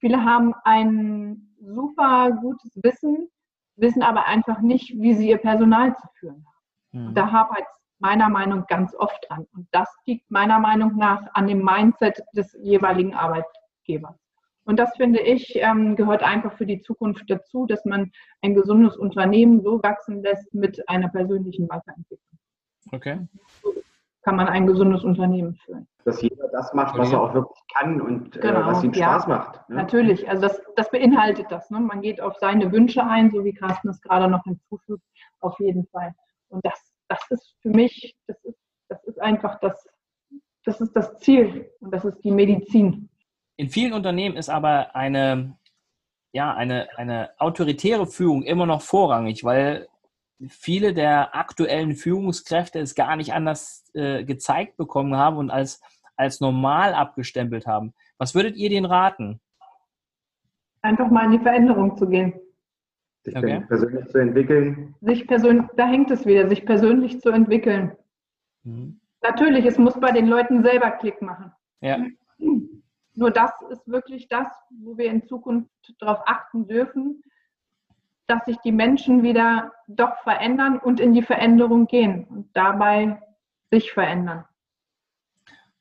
Viele 0.00 0.24
haben 0.24 0.54
ein 0.64 1.54
super 1.60 2.30
gutes 2.40 2.78
Wissen, 2.82 3.28
wissen 3.76 4.02
aber 4.02 4.26
einfach 4.26 4.60
nicht, 4.60 4.94
wie 5.00 5.14
sie 5.14 5.28
ihr 5.28 5.38
Personal 5.38 5.96
zu 5.96 6.06
führen 6.18 6.44
haben. 6.44 6.57
Mhm. 6.92 7.14
Da 7.14 7.30
hapert 7.30 7.60
es 7.60 8.00
meiner 8.00 8.28
Meinung 8.28 8.60
nach 8.60 8.66
ganz 8.66 8.94
oft 8.94 9.30
an. 9.30 9.46
Und 9.54 9.68
das 9.72 9.88
liegt 10.06 10.30
meiner 10.30 10.58
Meinung 10.58 10.96
nach 10.96 11.22
an 11.34 11.46
dem 11.46 11.64
Mindset 11.64 12.22
des 12.34 12.56
jeweiligen 12.60 13.14
Arbeitgebers. 13.14 14.16
Und 14.64 14.78
das 14.78 14.94
finde 14.96 15.20
ich, 15.20 15.56
ähm, 15.56 15.96
gehört 15.96 16.22
einfach 16.22 16.52
für 16.52 16.66
die 16.66 16.82
Zukunft 16.82 17.24
dazu, 17.28 17.64
dass 17.66 17.84
man 17.86 18.12
ein 18.42 18.54
gesundes 18.54 18.96
Unternehmen 18.96 19.62
so 19.62 19.82
wachsen 19.82 20.22
lässt 20.22 20.52
mit 20.52 20.86
einer 20.88 21.08
persönlichen 21.08 21.68
Weiterentwicklung. 21.70 22.38
Okay. 22.92 23.26
So 23.62 23.72
kann 24.28 24.36
man 24.36 24.48
ein 24.48 24.66
gesundes 24.66 25.04
Unternehmen 25.04 25.54
führen. 25.54 25.88
Dass 26.04 26.20
jeder 26.20 26.48
das 26.48 26.74
macht, 26.74 26.98
was 26.98 27.10
er 27.12 27.22
auch 27.22 27.32
wirklich 27.32 27.58
kann 27.74 27.98
und 27.98 28.36
äh, 28.36 28.40
genau, 28.40 28.60
äh, 28.60 28.66
was 28.66 28.84
ihm 28.84 28.92
Spaß 28.92 29.22
ja, 29.22 29.28
macht. 29.28 29.68
Ne? 29.70 29.76
Natürlich, 29.76 30.28
also 30.28 30.42
das, 30.42 30.60
das 30.76 30.90
beinhaltet 30.90 31.46
das. 31.48 31.70
Ne? 31.70 31.80
Man 31.80 32.02
geht 32.02 32.20
auf 32.20 32.36
seine 32.36 32.70
Wünsche 32.70 33.02
ein, 33.02 33.30
so 33.30 33.42
wie 33.44 33.54
Carsten 33.54 33.88
es 33.88 34.02
gerade 34.02 34.28
noch 34.28 34.44
hinzufügt, 34.44 35.02
auf 35.40 35.58
jeden 35.58 35.86
Fall. 35.86 36.14
Und 36.48 36.64
das, 36.64 36.92
das 37.08 37.20
ist 37.30 37.56
für 37.60 37.70
mich, 37.70 38.16
das 38.26 38.36
ist, 38.44 38.58
das 38.88 39.04
ist 39.04 39.20
einfach 39.20 39.58
das, 39.60 39.86
das 40.64 40.80
ist 40.80 40.92
das 40.94 41.18
Ziel 41.18 41.70
und 41.80 41.92
das 41.92 42.04
ist 42.04 42.20
die 42.20 42.30
Medizin. 42.30 43.08
In 43.56 43.68
vielen 43.68 43.92
Unternehmen 43.92 44.36
ist 44.36 44.48
aber 44.48 44.94
eine, 44.94 45.58
ja, 46.32 46.54
eine, 46.54 46.88
eine 46.96 47.30
autoritäre 47.38 48.06
Führung 48.06 48.42
immer 48.42 48.66
noch 48.66 48.82
vorrangig, 48.82 49.44
weil 49.44 49.88
viele 50.48 50.94
der 50.94 51.34
aktuellen 51.34 51.94
Führungskräfte 51.94 52.78
es 52.78 52.94
gar 52.94 53.16
nicht 53.16 53.32
anders 53.32 53.90
äh, 53.94 54.24
gezeigt 54.24 54.76
bekommen 54.76 55.16
haben 55.16 55.36
und 55.36 55.50
als, 55.50 55.80
als 56.16 56.40
normal 56.40 56.94
abgestempelt 56.94 57.66
haben. 57.66 57.92
Was 58.18 58.34
würdet 58.34 58.56
ihr 58.56 58.70
denen 58.70 58.86
raten? 58.86 59.40
Einfach 60.82 61.10
mal 61.10 61.24
in 61.24 61.32
die 61.32 61.40
Veränderung 61.40 61.96
zu 61.96 62.08
gehen 62.08 62.40
sich 63.28 63.36
okay. 63.36 63.64
persönlich 63.68 64.08
zu 64.08 64.18
entwickeln. 64.18 64.94
Sich 65.00 65.26
persönlich, 65.26 65.66
da 65.76 65.86
hängt 65.86 66.10
es 66.10 66.26
wieder, 66.26 66.48
sich 66.48 66.64
persönlich 66.64 67.20
zu 67.20 67.30
entwickeln. 67.30 67.96
Mhm. 68.64 69.00
Natürlich, 69.22 69.64
es 69.66 69.78
muss 69.78 69.98
bei 70.00 70.12
den 70.12 70.26
Leuten 70.26 70.62
selber 70.62 70.90
Klick 70.92 71.20
machen. 71.22 71.52
Ja. 71.80 71.98
Nur 73.14 73.30
das 73.30 73.50
ist 73.70 73.86
wirklich 73.88 74.28
das, 74.28 74.46
wo 74.80 74.96
wir 74.96 75.10
in 75.10 75.26
Zukunft 75.26 75.70
darauf 75.98 76.20
achten 76.26 76.68
dürfen, 76.68 77.22
dass 78.28 78.44
sich 78.44 78.56
die 78.58 78.72
Menschen 78.72 79.22
wieder 79.22 79.72
doch 79.88 80.16
verändern 80.22 80.78
und 80.78 81.00
in 81.00 81.12
die 81.12 81.22
Veränderung 81.22 81.86
gehen 81.86 82.24
und 82.24 82.48
dabei 82.54 83.20
sich 83.70 83.92
verändern. 83.92 84.44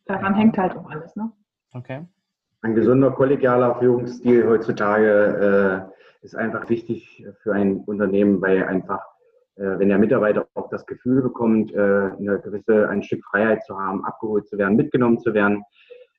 Daran 0.06 0.34
hängt 0.36 0.58
halt 0.58 0.76
auch 0.76 0.90
alles. 0.90 1.16
Ne? 1.16 1.32
Okay. 1.74 2.06
Ein 2.62 2.74
gesunder 2.74 3.12
kollegialer 3.12 3.76
Führungsstil 3.76 4.48
heutzutage 4.48 5.92
äh, 5.92 5.97
ist 6.28 6.36
einfach 6.36 6.70
wichtig 6.70 7.26
für 7.42 7.54
ein 7.54 7.78
Unternehmen, 7.86 8.42
weil 8.42 8.64
einfach, 8.64 9.02
äh, 9.56 9.80
wenn 9.80 9.88
der 9.90 9.98
Mitarbeiter 9.98 10.48
auch 10.56 10.70
das 10.70 10.86
Gefühl 10.86 11.22
bekommt, 11.22 11.74
äh, 11.74 11.78
eine 11.78 12.40
gewisse, 12.44 12.90
ein 12.90 13.02
Stück 13.02 13.24
Freiheit 13.32 13.64
zu 13.64 13.80
haben, 13.80 14.04
abgeholt 14.06 14.46
zu 14.48 14.58
werden, 14.58 14.76
mitgenommen 14.76 15.20
zu 15.20 15.34
werden, 15.34 15.64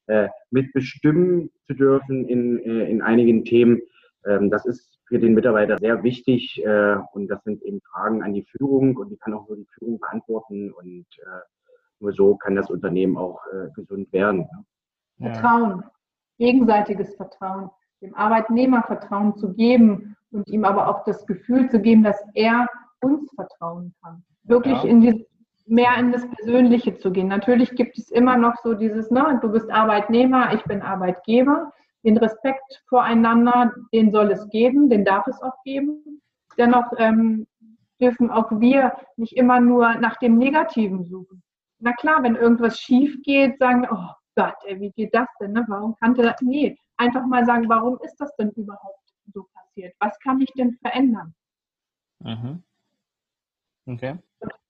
äh, 0.07 0.29
mitbestimmen 0.51 1.51
zu 1.67 1.75
dürfen 1.75 2.27
in, 2.27 2.59
äh, 2.61 2.91
in 2.91 3.03
einigen 3.03 3.45
Themen, 3.45 3.81
Ähm, 4.27 4.51
das 4.51 4.67
ist 4.67 4.99
für 5.09 5.19
den 5.19 5.35
Mitarbeiter 5.35 5.79
sehr 5.79 6.03
wichtig 6.03 6.63
äh, 6.65 6.97
und 7.13 7.29
das 7.29 7.43
sind 7.45 7.63
eben 7.63 7.81
Fragen 7.81 8.23
an 8.23 8.35
die 8.35 8.45
Führung 8.45 8.97
und 8.97 9.11
die 9.11 9.17
kann 9.17 9.33
auch 9.33 9.47
nur 9.49 9.57
die 9.57 9.69
Führung 9.79 9.99
beantworten 10.01 10.73
und 10.73 11.07
äh, 11.19 11.43
nur 12.01 12.13
so 12.13 12.37
kann 12.37 12.57
das 12.57 12.69
Unternehmen 12.69 13.17
auch 13.17 13.41
äh, 13.53 13.71
gesund 13.75 14.13
werden. 14.13 14.41
Ne? 15.19 15.33
Vertrauen, 15.33 15.85
gegenseitiges 16.39 17.15
Vertrauen, 17.17 17.71
dem 18.01 18.15
Arbeitnehmer 18.15 18.83
Vertrauen 18.83 19.37
zu 19.37 19.53
geben 19.55 20.17
und 20.31 20.49
ihm 20.49 20.65
aber 20.65 20.89
auch 20.89 21.05
das 21.05 21.27
Gefühl 21.27 21.71
zu 21.71 21.81
geben, 21.81 22.03
dass 22.03 22.21
er 22.35 22.69
uns 23.01 23.31
vertrauen 23.35 23.95
kann. 24.03 24.23
Wirklich 24.45 24.83
ja. 24.83 24.89
in 24.89 25.01
die, 25.01 25.27
mehr 25.67 25.97
in 25.99 26.13
das 26.13 26.29
Persönliche 26.29 26.97
zu 26.97 27.11
gehen. 27.11 27.29
Natürlich 27.29 27.71
gibt 27.73 27.99
es 27.99 28.11
immer 28.11 28.37
noch 28.37 28.55
so 28.63 28.75
dieses, 28.75 29.11
ne, 29.11 29.39
du 29.43 29.51
bist 29.51 29.71
Arbeitnehmer, 29.71 30.55
ich 30.55 30.63
bin 30.65 30.83
Arbeitgeber. 30.83 31.73
Den 32.05 32.17
Respekt 32.17 32.83
voreinander, 32.89 33.73
den 33.93 34.13
soll 34.13 34.31
es 34.31 34.49
geben, 34.51 34.89
den 34.89 35.05
darf 35.05 35.27
es 35.27 35.43
auch 35.43 35.63
geben. 35.65 36.23
Dennoch 36.57 36.93
ähm, 36.97 37.47
dürfen 38.01 38.31
auch 38.31 38.51
wir 38.61 38.93
nicht 39.17 39.37
immer 39.37 39.61
nur 39.61 39.95
nach 39.97 40.17
dem 40.17 40.39
Negativen 40.39 41.05
suchen. 41.05 41.43
Na 41.81 41.93
klar, 41.93 42.23
wenn 42.23 42.37
irgendwas 42.37 42.79
schief 42.79 43.21
geht, 43.23 43.59
sagen, 43.59 43.83
wir, 43.83 43.93
oh 43.93 44.18
Gott, 44.39 44.55
ey, 44.67 44.79
wie 44.79 44.93
geht 44.93 45.13
das 45.13 45.27
denn? 45.41 45.53
Ne? 45.53 45.65
Warum 45.67 45.97
kannte 45.97 46.23
das? 46.23 46.41
Nee, 46.43 46.79
einfach 46.97 47.27
mal 47.27 47.45
sagen, 47.45 47.69
warum 47.69 47.99
ist 48.05 48.15
das 48.19 48.33
denn 48.37 48.51
überhaupt 48.51 49.13
so 49.35 49.45
passiert? 49.53 49.93
Was 49.99 50.17
kann 50.21 50.41
ich 50.41 50.53
denn 50.53 50.79
verändern? 50.81 51.35
Mhm. 52.21 52.63
Okay. 53.87 54.17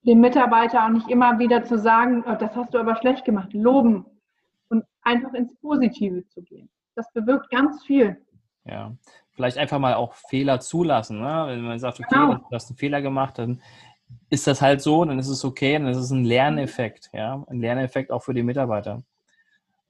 Dem 0.07 0.21
Mitarbeiter 0.21 0.87
auch 0.87 0.89
nicht 0.89 1.11
immer 1.11 1.39
wieder 1.39 1.65
zu 1.65 1.79
sagen, 1.79 2.25
oh, 2.27 2.35
das 2.35 2.57
hast 2.57 2.73
du 2.73 2.79
aber 2.79 2.97
schlecht 2.97 3.27
gemacht, 3.27 3.53
loben 3.53 4.07
und 4.71 4.87
einfach 5.03 5.35
ins 5.35 5.55
Positive 5.57 6.27
zu 6.29 6.41
gehen. 6.41 6.71
Das 6.95 7.13
bewirkt 7.13 7.51
ganz 7.51 7.85
viel. 7.85 8.25
Ja, 8.65 8.97
vielleicht 9.33 9.59
einfach 9.59 9.79
mal 9.79 9.93
auch 9.93 10.15
Fehler 10.15 10.61
zulassen. 10.61 11.21
Ne? 11.21 11.45
Wenn 11.49 11.61
man 11.61 11.79
sagt, 11.79 12.01
okay, 12.01 12.09
genau. 12.09 12.37
du 12.37 12.55
hast 12.55 12.71
einen 12.71 12.79
Fehler 12.79 13.03
gemacht, 13.03 13.37
dann 13.37 13.61
ist 14.31 14.47
das 14.47 14.63
halt 14.63 14.81
so, 14.81 15.05
dann 15.05 15.19
ist 15.19 15.29
es 15.29 15.45
okay, 15.45 15.75
dann 15.75 15.89
ist 15.89 15.99
es 15.99 16.11
ein 16.11 16.25
Lerneffekt, 16.25 17.11
ja, 17.13 17.45
ein 17.49 17.61
Lerneffekt 17.61 18.11
auch 18.11 18.23
für 18.23 18.33
die 18.33 18.43
Mitarbeiter. 18.43 19.03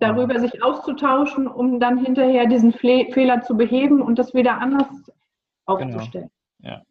Darüber 0.00 0.38
sich 0.38 0.62
auszutauschen, 0.62 1.48
um 1.48 1.80
dann 1.80 1.98
hinterher 1.98 2.46
diesen 2.46 2.72
Fehler 2.72 3.42
zu 3.42 3.56
beheben 3.56 4.00
und 4.00 4.18
das 4.18 4.32
wieder 4.32 4.58
anders 4.58 4.86
genau. 4.86 5.16
aufzustellen. 5.66 6.30
Genau. 6.60 6.74
Ja. 6.74 6.82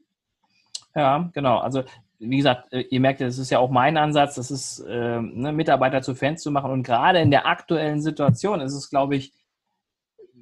ja, 0.96 1.30
genau. 1.34 1.60
Also 1.60 1.84
wie 2.20 2.38
gesagt, 2.38 2.74
äh, 2.74 2.82
ihr 2.82 3.00
merkt, 3.00 3.22
das 3.22 3.38
ist 3.38 3.50
ja 3.50 3.60
auch 3.60 3.70
mein 3.70 3.98
Ansatz, 3.98 4.36
das 4.36 4.52
ist, 4.52 4.80
äh, 4.80 5.22
ne, 5.22 5.52
Mitarbeiter 5.52 6.02
zu 6.02 6.16
Fans 6.16 6.42
zu 6.42 6.52
machen. 6.52 6.72
Und 6.72 6.84
gerade 6.84 7.20
in 7.20 7.32
der 7.32 7.46
aktuellen 7.46 8.02
Situation 8.02 8.62
ist 8.62 8.74
es, 8.74 8.90
glaube 8.90 9.16
ich, 9.16 9.34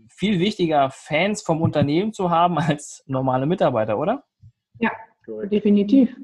viel 0.08 0.40
wichtiger, 0.40 0.90
Fans 0.90 1.42
vom 1.42 1.62
Unternehmen 1.62 2.14
zu 2.14 2.30
haben 2.30 2.58
als 2.58 3.04
normale 3.08 3.46
Mitarbeiter, 3.46 3.98
oder? 3.98 4.24
Ja, 4.80 4.92
definitiv. 5.52 6.16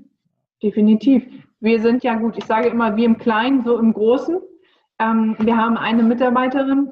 Definitiv. 0.64 1.26
Wir 1.60 1.82
sind 1.82 2.04
ja 2.04 2.16
gut, 2.16 2.38
ich 2.38 2.46
sage 2.46 2.70
immer, 2.70 2.96
wie 2.96 3.06
im 3.06 3.18
Kleinen, 3.18 3.64
so 3.64 3.78
im 3.78 3.94
Großen. 3.94 4.40
Ähm, 5.02 5.36
wir 5.40 5.58
haben 5.58 5.78
eine 5.78 6.04
Mitarbeiterin, 6.04 6.92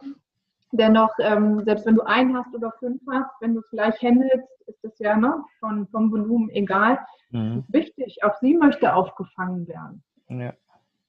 Dennoch, 0.72 1.12
ähm, 1.20 1.64
selbst 1.64 1.86
wenn 1.86 1.96
du 1.96 2.04
einen 2.04 2.38
hast 2.38 2.54
oder 2.54 2.72
fünf 2.80 3.02
hast, 3.12 3.32
wenn 3.42 3.56
du 3.56 3.60
es 3.60 3.70
gleich 3.72 4.00
handelst, 4.04 4.48
ist 4.68 4.84
es 4.84 5.00
ja 5.00 5.18
ne, 5.18 5.44
von, 5.60 5.88
vom 5.88 6.12
Volumen 6.12 6.50
egal. 6.52 7.00
Mhm. 7.32 7.64
wichtig, 7.68 8.24
auch 8.24 8.34
sie 8.42 8.56
möchte 8.56 8.94
aufgefangen 8.94 9.68
werden. 9.68 10.04
Ja. 10.30 10.54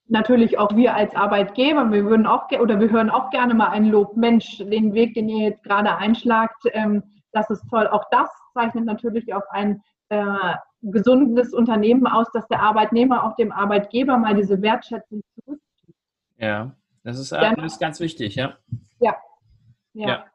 Natürlich 0.07 0.57
auch 0.59 0.75
wir 0.75 0.95
als 0.95 1.15
Arbeitgeber, 1.15 1.91
wir 1.91 2.05
würden 2.05 2.27
auch 2.27 2.51
oder 2.51 2.79
wir 2.79 2.91
hören 2.91 3.09
auch 3.09 3.31
gerne 3.31 3.55
mal 3.55 3.69
ein 3.69 3.85
Lob, 3.85 4.17
Mensch, 4.17 4.57
den 4.57 4.93
Weg, 4.93 5.15
den 5.15 5.29
ihr 5.29 5.49
jetzt 5.49 5.63
gerade 5.63 5.95
einschlagt, 5.95 6.63
ähm, 6.73 7.03
das 7.31 7.49
ist 7.49 7.67
toll. 7.69 7.87
Auch 7.87 8.05
das 8.11 8.29
zeichnet 8.53 8.85
natürlich 8.85 9.33
auch 9.33 9.47
ein 9.51 9.81
äh, 10.09 10.25
gesundes 10.81 11.53
Unternehmen 11.53 12.07
aus, 12.07 12.27
dass 12.33 12.47
der 12.49 12.61
Arbeitnehmer 12.61 13.23
auch 13.23 13.35
dem 13.35 13.51
Arbeitgeber 13.51 14.17
mal 14.17 14.35
diese 14.35 14.61
Wertschätzung 14.61 15.21
zurückgibt. 15.35 15.95
Ja, 16.37 16.71
das 17.03 17.19
ist, 17.19 17.31
das 17.31 17.53
ist 17.63 17.79
ganz 17.79 17.99
wichtig, 17.99 18.35
ja. 18.35 18.57
Ja, 18.99 19.15
ja. 19.93 20.07
ja. 20.07 20.25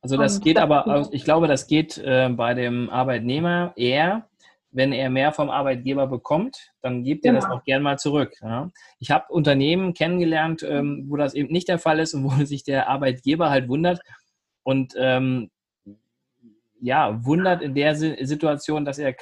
Also 0.00 0.16
das 0.16 0.36
Und 0.36 0.44
geht 0.44 0.56
das 0.56 0.64
aber, 0.64 1.08
ich 1.12 1.24
glaube, 1.24 1.46
das 1.46 1.66
geht 1.66 1.98
äh, 1.98 2.28
bei 2.28 2.54
dem 2.54 2.90
Arbeitnehmer 2.90 3.72
eher, 3.76 4.28
wenn 4.72 4.92
er 4.92 5.10
mehr 5.10 5.32
vom 5.32 5.50
Arbeitgeber 5.50 6.06
bekommt, 6.06 6.72
dann 6.80 7.04
gibt 7.04 7.24
er 7.24 7.34
das 7.34 7.44
genau. 7.44 7.56
auch 7.56 7.64
gern 7.64 7.82
mal 7.82 7.98
zurück. 7.98 8.32
Ja. 8.40 8.70
Ich 8.98 9.10
habe 9.10 9.26
Unternehmen 9.28 9.94
kennengelernt, 9.94 10.62
ähm, 10.62 11.04
wo 11.08 11.16
das 11.16 11.34
eben 11.34 11.52
nicht 11.52 11.68
der 11.68 11.78
Fall 11.78 12.00
ist 12.00 12.14
und 12.14 12.24
wo 12.40 12.44
sich 12.44 12.64
der 12.64 12.88
Arbeitgeber 12.88 13.50
halt 13.50 13.68
wundert 13.68 14.00
und 14.64 14.94
ähm, 14.96 15.50
ja, 16.80 17.24
wundert 17.24 17.62
in 17.62 17.74
der 17.74 17.94
Situation, 17.94 18.84
dass 18.84 18.98
er 18.98 19.12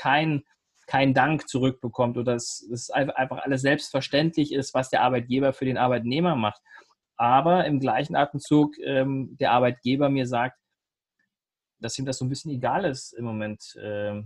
keinen 0.91 1.15
kein 1.15 1.15
Dank 1.15 1.49
zurückbekommt 1.49 2.17
oder 2.17 2.35
dass 2.35 2.63
es 2.73 2.91
einfach 2.91 3.39
alles 3.45 3.63
selbstverständlich 3.63 4.53
ist, 4.53 4.75
was 4.75 4.91
der 4.91 5.03
Arbeitgeber 5.03 5.53
für 5.53 5.65
den 5.65 5.79
Arbeitnehmer 5.79 6.37
macht 6.37 6.61
aber 7.21 7.67
im 7.67 7.81
gleichen 7.81 8.17
Atemzug 8.17 8.79
ähm, 8.79 9.37
der 9.39 9.53
Arbeitgeber 9.53 10.09
mir 10.09 10.27
sagt, 10.27 10.59
dass 11.79 11.99
ihm 11.99 12.07
das 12.07 12.17
so 12.17 12.25
ein 12.25 12.31
bisschen 12.31 12.51
egal 12.51 12.87
ist 12.87 13.13
im 13.13 13.27
Moment, 13.27 13.77
äh, 13.77 14.23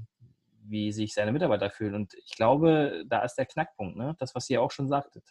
wie 0.63 0.93
sich 0.93 1.13
seine 1.13 1.33
Mitarbeiter 1.33 1.71
fühlen. 1.71 1.97
Und 1.97 2.15
ich 2.15 2.37
glaube, 2.37 3.03
da 3.09 3.23
ist 3.23 3.35
der 3.35 3.47
Knackpunkt, 3.47 3.97
ne? 3.97 4.15
das, 4.21 4.37
was 4.37 4.49
ihr 4.49 4.63
auch 4.63 4.71
schon 4.71 4.87
sagtet. 4.87 5.25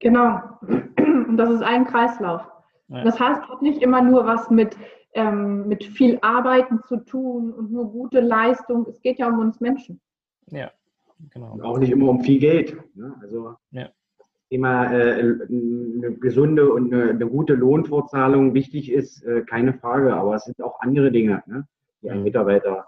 Genau. 0.00 0.40
Und 0.62 1.36
das 1.36 1.50
ist 1.50 1.62
ein 1.62 1.86
Kreislauf. 1.86 2.42
Ja. 2.88 3.04
Das 3.04 3.20
heißt, 3.20 3.42
hat 3.42 3.62
nicht 3.62 3.80
immer 3.80 4.02
nur 4.02 4.26
was 4.26 4.50
mit, 4.50 4.76
ähm, 5.16 5.66
mit 5.66 5.84
viel 5.84 6.18
Arbeiten 6.22 6.82
zu 6.84 6.98
tun 6.98 7.52
und 7.52 7.72
nur 7.72 7.90
gute 7.90 8.20
Leistung. 8.20 8.86
Es 8.88 9.00
geht 9.00 9.18
ja 9.18 9.28
um 9.28 9.40
uns 9.40 9.60
Menschen. 9.60 10.00
Ja, 10.50 10.70
genau. 11.30 11.54
Und 11.54 11.62
auch 11.62 11.78
nicht 11.78 11.90
immer 11.90 12.08
um 12.08 12.20
viel 12.20 12.38
Geld. 12.38 12.76
Ne? 12.94 13.14
Also 13.20 13.54
ja. 13.70 13.88
Thema 14.50 14.92
äh, 14.92 15.20
eine 15.20 16.16
gesunde 16.20 16.70
und 16.70 16.92
eine, 16.92 17.10
eine, 17.10 17.26
gute 17.26 17.54
Lohnfortzahlung 17.54 18.54
wichtig 18.54 18.92
ist, 18.92 19.24
äh, 19.24 19.42
keine 19.42 19.74
Frage. 19.74 20.14
Aber 20.14 20.36
es 20.36 20.44
sind 20.44 20.62
auch 20.62 20.80
andere 20.80 21.10
Dinge, 21.10 21.42
ne, 21.46 21.66
die 22.02 22.10
ein 22.10 22.22
Mitarbeiter 22.22 22.86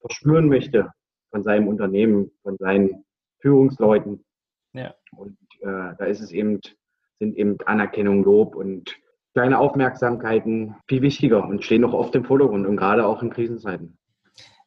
verspüren 0.00 0.48
möchte 0.48 0.92
von 1.30 1.42
seinem 1.42 1.66
Unternehmen, 1.66 2.30
von 2.42 2.56
seinen 2.58 3.04
Führungsleuten. 3.38 4.24
Ja. 4.72 4.94
Und 5.16 5.36
äh, 5.60 5.96
da 5.98 6.04
ist 6.04 6.20
es 6.20 6.30
eben, 6.30 6.60
sind 7.18 7.36
eben 7.36 7.58
Anerkennung, 7.64 8.22
Lob 8.22 8.54
und 8.54 8.94
kleine 9.34 9.58
Aufmerksamkeiten 9.58 10.76
viel 10.88 11.02
wichtiger 11.02 11.44
und 11.46 11.64
stehen 11.64 11.82
noch 11.82 11.92
oft 11.92 12.14
im 12.14 12.24
Vordergrund 12.24 12.66
und 12.66 12.76
gerade 12.76 13.04
auch 13.04 13.22
in 13.22 13.30
Krisenzeiten. 13.30 13.98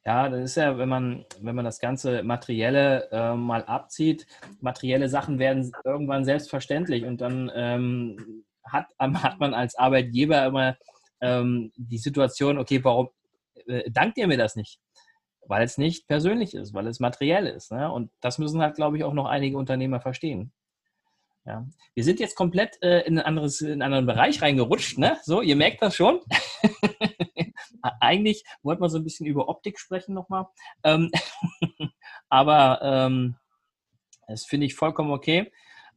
Ja, 0.06 0.30
das 0.30 0.52
ist 0.52 0.56
ja, 0.56 0.78
wenn 0.78 0.88
man, 0.88 1.26
wenn 1.42 1.56
man 1.56 1.66
das 1.66 1.80
ganze 1.80 2.24
Materielle 2.24 3.10
äh, 3.12 3.34
mal 3.36 3.64
abzieht, 3.66 4.26
materielle 4.62 5.10
Sachen 5.10 5.40
werden 5.40 5.72
irgendwann 5.84 6.24
selbstverständlich 6.24 7.06
und 7.06 7.20
dann 7.20 7.52
ähm, 7.54 8.46
hat, 8.64 8.88
hat 9.00 9.40
man 9.40 9.54
als 9.54 9.76
Arbeitgeber 9.76 10.46
immer 10.46 10.78
ähm, 11.22 11.72
die 11.76 11.98
Situation, 11.98 12.58
okay, 12.58 12.84
warum 12.84 13.10
äh, 13.68 13.90
dankt 13.90 14.18
ihr 14.18 14.28
mir 14.28 14.38
das 14.38 14.56
nicht? 14.56 14.80
Weil 15.46 15.64
es 15.64 15.78
nicht 15.78 16.08
persönlich 16.08 16.54
ist, 16.54 16.74
weil 16.74 16.88
es 16.88 17.00
materiell 17.00 17.48
ist. 17.48 17.72
Ne? 17.72 17.92
Und 17.92 18.12
das 18.22 18.38
müssen 18.38 18.62
halt, 18.62 18.76
glaube 18.76 18.98
ich, 18.98 19.04
auch 19.04 19.14
noch 19.14 19.26
einige 19.26 19.58
Unternehmer 19.58 20.02
verstehen. 20.02 20.52
Ja. 21.48 21.66
Wir 21.94 22.04
sind 22.04 22.20
jetzt 22.20 22.36
komplett 22.36 22.78
äh, 22.84 23.08
in, 23.08 23.18
ein 23.18 23.26
anderes, 23.26 23.62
in 23.62 23.72
einen 23.72 23.82
anderen 23.82 24.06
Bereich 24.06 24.42
reingerutscht. 24.42 24.98
Ne? 24.98 25.18
So, 25.24 25.42
ihr 25.42 25.56
merkt 25.56 25.82
das 25.82 25.96
schon. 25.96 26.20
Eigentlich 28.02 28.44
wollten 28.64 28.82
wir 28.82 28.90
so 28.90 28.98
ein 28.98 29.06
bisschen 29.06 29.26
über 29.26 29.48
Optik 29.48 29.80
sprechen 29.80 30.14
nochmal. 30.14 30.48
Ähm, 30.84 31.10
aber 32.30 32.80
ähm, 32.84 33.36
das 34.28 34.46
finde 34.46 34.66
ich 34.66 34.76
vollkommen 34.76 35.12
okay, 35.12 35.50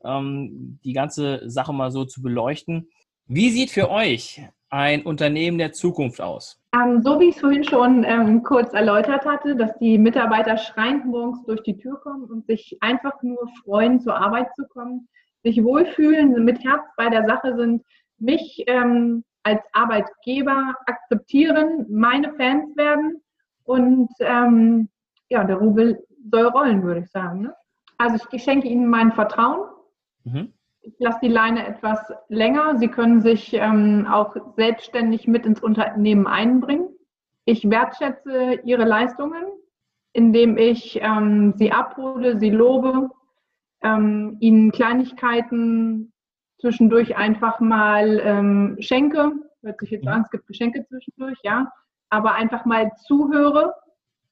ähm, 0.04 0.78
die 0.84 0.92
ganze 0.92 1.50
Sache 1.50 1.72
mal 1.72 1.90
so 1.90 2.04
zu 2.04 2.22
beleuchten. 2.22 2.88
Wie 3.26 3.50
sieht 3.50 3.72
für 3.72 3.90
euch 3.90 4.40
ein 4.68 5.02
Unternehmen 5.02 5.58
der 5.58 5.72
Zukunft 5.72 6.20
aus? 6.20 6.62
Ähm, 6.72 7.02
so 7.02 7.18
wie 7.18 7.30
ich 7.30 7.34
es 7.34 7.40
vorhin 7.40 7.64
schon 7.64 8.04
ähm, 8.04 8.44
kurz 8.44 8.72
erläutert 8.72 9.24
hatte, 9.24 9.56
dass 9.56 9.76
die 9.78 9.98
Mitarbeiter 9.98 10.56
schreiend 10.56 11.06
morgens 11.06 11.44
durch 11.44 11.62
die 11.64 11.76
Tür 11.76 12.00
kommen 12.00 12.30
und 12.30 12.46
sich 12.46 12.78
einfach 12.80 13.20
nur 13.22 13.48
freuen, 13.64 14.00
zur 14.00 14.14
Arbeit 14.14 14.54
zu 14.54 14.68
kommen, 14.68 15.08
sich 15.42 15.62
wohlfühlen, 15.62 16.44
mit 16.44 16.62
Herz 16.64 16.82
bei 16.96 17.08
der 17.08 17.26
Sache 17.26 17.56
sind, 17.56 17.82
mich 18.18 18.64
ähm, 18.66 19.24
als 19.42 19.62
Arbeitgeber 19.72 20.74
akzeptieren, 20.86 21.86
meine 21.88 22.34
Fans 22.34 22.76
werden 22.76 23.22
und 23.64 24.10
ähm, 24.20 24.88
ja, 25.28 25.44
der 25.44 25.56
Rubel 25.56 26.04
soll 26.30 26.46
rollen, 26.46 26.82
würde 26.82 27.00
ich 27.00 27.10
sagen. 27.10 27.42
Ne? 27.42 27.54
Also 27.98 28.24
ich 28.32 28.42
schenke 28.42 28.68
Ihnen 28.68 28.88
mein 28.88 29.12
Vertrauen. 29.12 29.68
Mhm. 30.24 30.52
Ich 30.82 30.94
lasse 30.98 31.18
die 31.22 31.28
Leine 31.28 31.66
etwas 31.66 32.00
länger. 32.28 32.78
Sie 32.78 32.88
können 32.88 33.20
sich 33.20 33.52
ähm, 33.52 34.06
auch 34.10 34.34
selbstständig 34.56 35.28
mit 35.28 35.46
ins 35.46 35.60
Unternehmen 35.60 36.26
einbringen. 36.26 36.88
Ich 37.44 37.68
wertschätze 37.68 38.60
Ihre 38.64 38.84
Leistungen, 38.84 39.44
indem 40.12 40.56
ich 40.56 40.98
ähm, 41.02 41.54
sie 41.56 41.72
abhole, 41.72 42.38
sie 42.38 42.50
lobe, 42.50 43.10
ähm, 43.82 44.36
ihnen 44.40 44.72
Kleinigkeiten 44.72 46.12
zwischendurch 46.60 47.16
einfach 47.16 47.60
mal 47.60 48.20
ähm, 48.22 48.76
schenke. 48.80 49.32
Hört 49.62 49.80
sich 49.80 49.90
jetzt 49.90 50.06
an, 50.06 50.22
es 50.22 50.30
gibt 50.30 50.46
Geschenke 50.46 50.84
zwischendurch, 50.86 51.38
ja. 51.42 51.70
aber 52.08 52.34
einfach 52.34 52.64
mal 52.64 52.90
zuhöre, 53.06 53.74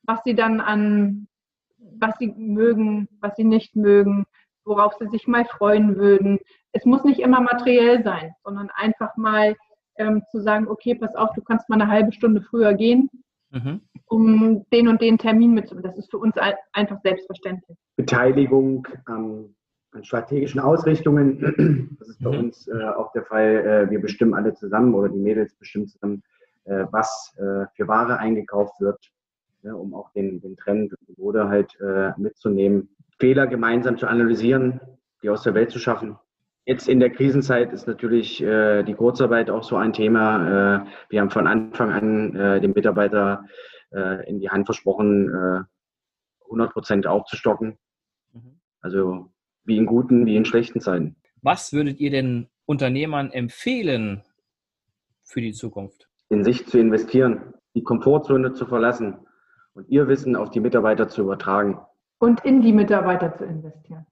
was 0.02 0.22
sie 0.24 0.34
dann 0.34 0.60
an, 0.60 1.28
was 1.76 2.16
sie 2.18 2.28
mögen, 2.28 3.08
was 3.20 3.36
sie 3.36 3.44
nicht 3.44 3.76
mögen, 3.76 4.24
worauf 4.64 4.94
sie 4.94 5.08
sich 5.08 5.26
mal 5.26 5.44
freuen 5.44 5.96
würden. 5.96 6.38
Es 6.72 6.84
muss 6.84 7.04
nicht 7.04 7.20
immer 7.20 7.40
materiell 7.40 8.02
sein, 8.02 8.34
sondern 8.42 8.70
einfach 8.74 9.16
mal 9.16 9.54
ähm, 9.96 10.22
zu 10.30 10.40
sagen, 10.40 10.68
okay, 10.68 10.94
pass 10.94 11.14
auf, 11.14 11.32
du 11.34 11.42
kannst 11.42 11.68
mal 11.68 11.80
eine 11.80 11.90
halbe 11.90 12.12
Stunde 12.12 12.40
früher 12.42 12.74
gehen, 12.74 13.10
mhm. 13.50 13.80
um 14.06 14.66
den 14.72 14.88
und 14.88 15.00
den 15.00 15.18
Termin 15.18 15.54
mitzunehmen. 15.54 15.84
Das 15.84 15.98
ist 15.98 16.10
für 16.10 16.18
uns 16.18 16.34
einfach 16.72 17.00
selbstverständlich. 17.02 17.76
Beteiligung 17.96 18.86
ähm, 19.08 19.54
an 19.92 20.04
strategischen 20.04 20.60
Ausrichtungen, 20.60 21.96
das 21.98 22.08
ist 22.08 22.22
bei 22.22 22.30
mhm. 22.30 22.38
uns 22.38 22.68
äh, 22.68 22.84
auch 22.84 23.12
der 23.12 23.24
Fall. 23.24 23.86
Äh, 23.88 23.90
wir 23.90 24.00
bestimmen 24.00 24.34
alle 24.34 24.54
zusammen 24.54 24.94
oder 24.94 25.08
die 25.08 25.18
Mädels 25.18 25.54
bestimmen 25.54 25.88
zusammen, 25.88 26.22
äh, 26.64 26.84
was 26.90 27.34
äh, 27.36 27.66
für 27.74 27.88
Ware 27.88 28.18
eingekauft 28.18 28.80
wird, 28.80 29.10
ja, 29.62 29.72
um 29.72 29.94
auch 29.94 30.10
den, 30.12 30.40
den 30.40 30.56
Trend 30.56 30.94
oder 31.16 31.48
halt 31.48 31.78
äh, 31.80 32.12
mitzunehmen. 32.16 32.88
Fehler 33.18 33.46
gemeinsam 33.46 33.98
zu 33.98 34.06
analysieren, 34.06 34.80
die 35.22 35.30
aus 35.30 35.42
der 35.42 35.54
Welt 35.54 35.70
zu 35.70 35.78
schaffen 35.78 36.16
Jetzt 36.68 36.86
in 36.86 37.00
der 37.00 37.08
Krisenzeit 37.08 37.72
ist 37.72 37.86
natürlich 37.86 38.42
äh, 38.42 38.82
die 38.82 38.92
Kurzarbeit 38.92 39.48
auch 39.48 39.62
so 39.62 39.76
ein 39.76 39.94
Thema. 39.94 40.82
Äh, 40.82 40.86
wir 41.08 41.22
haben 41.22 41.30
von 41.30 41.46
Anfang 41.46 41.90
an 41.90 42.36
äh, 42.36 42.60
dem 42.60 42.72
Mitarbeiter 42.72 43.46
äh, 43.90 44.28
in 44.28 44.38
die 44.38 44.50
Hand 44.50 44.66
versprochen, 44.66 45.66
100 46.44 46.68
äh, 46.68 46.72
Prozent 46.74 47.06
aufzustocken. 47.06 47.78
Mhm. 48.34 48.60
Also 48.82 49.30
wie 49.64 49.78
in 49.78 49.86
guten, 49.86 50.26
wie 50.26 50.36
in 50.36 50.44
schlechten 50.44 50.82
Zeiten. 50.82 51.16
Was 51.40 51.72
würdet 51.72 52.00
ihr 52.00 52.10
den 52.10 52.50
Unternehmern 52.66 53.30
empfehlen 53.30 54.20
für 55.22 55.40
die 55.40 55.54
Zukunft? 55.54 56.10
In 56.28 56.44
sich 56.44 56.66
zu 56.66 56.78
investieren, 56.78 57.54
die 57.74 57.82
Komfortzone 57.82 58.52
zu 58.52 58.66
verlassen 58.66 59.16
und 59.72 59.88
ihr 59.88 60.06
Wissen 60.06 60.36
auf 60.36 60.50
die 60.50 60.60
Mitarbeiter 60.60 61.08
zu 61.08 61.22
übertragen. 61.22 61.80
Und 62.18 62.44
in 62.44 62.60
die 62.60 62.74
Mitarbeiter 62.74 63.34
zu 63.38 63.46
investieren. 63.46 64.04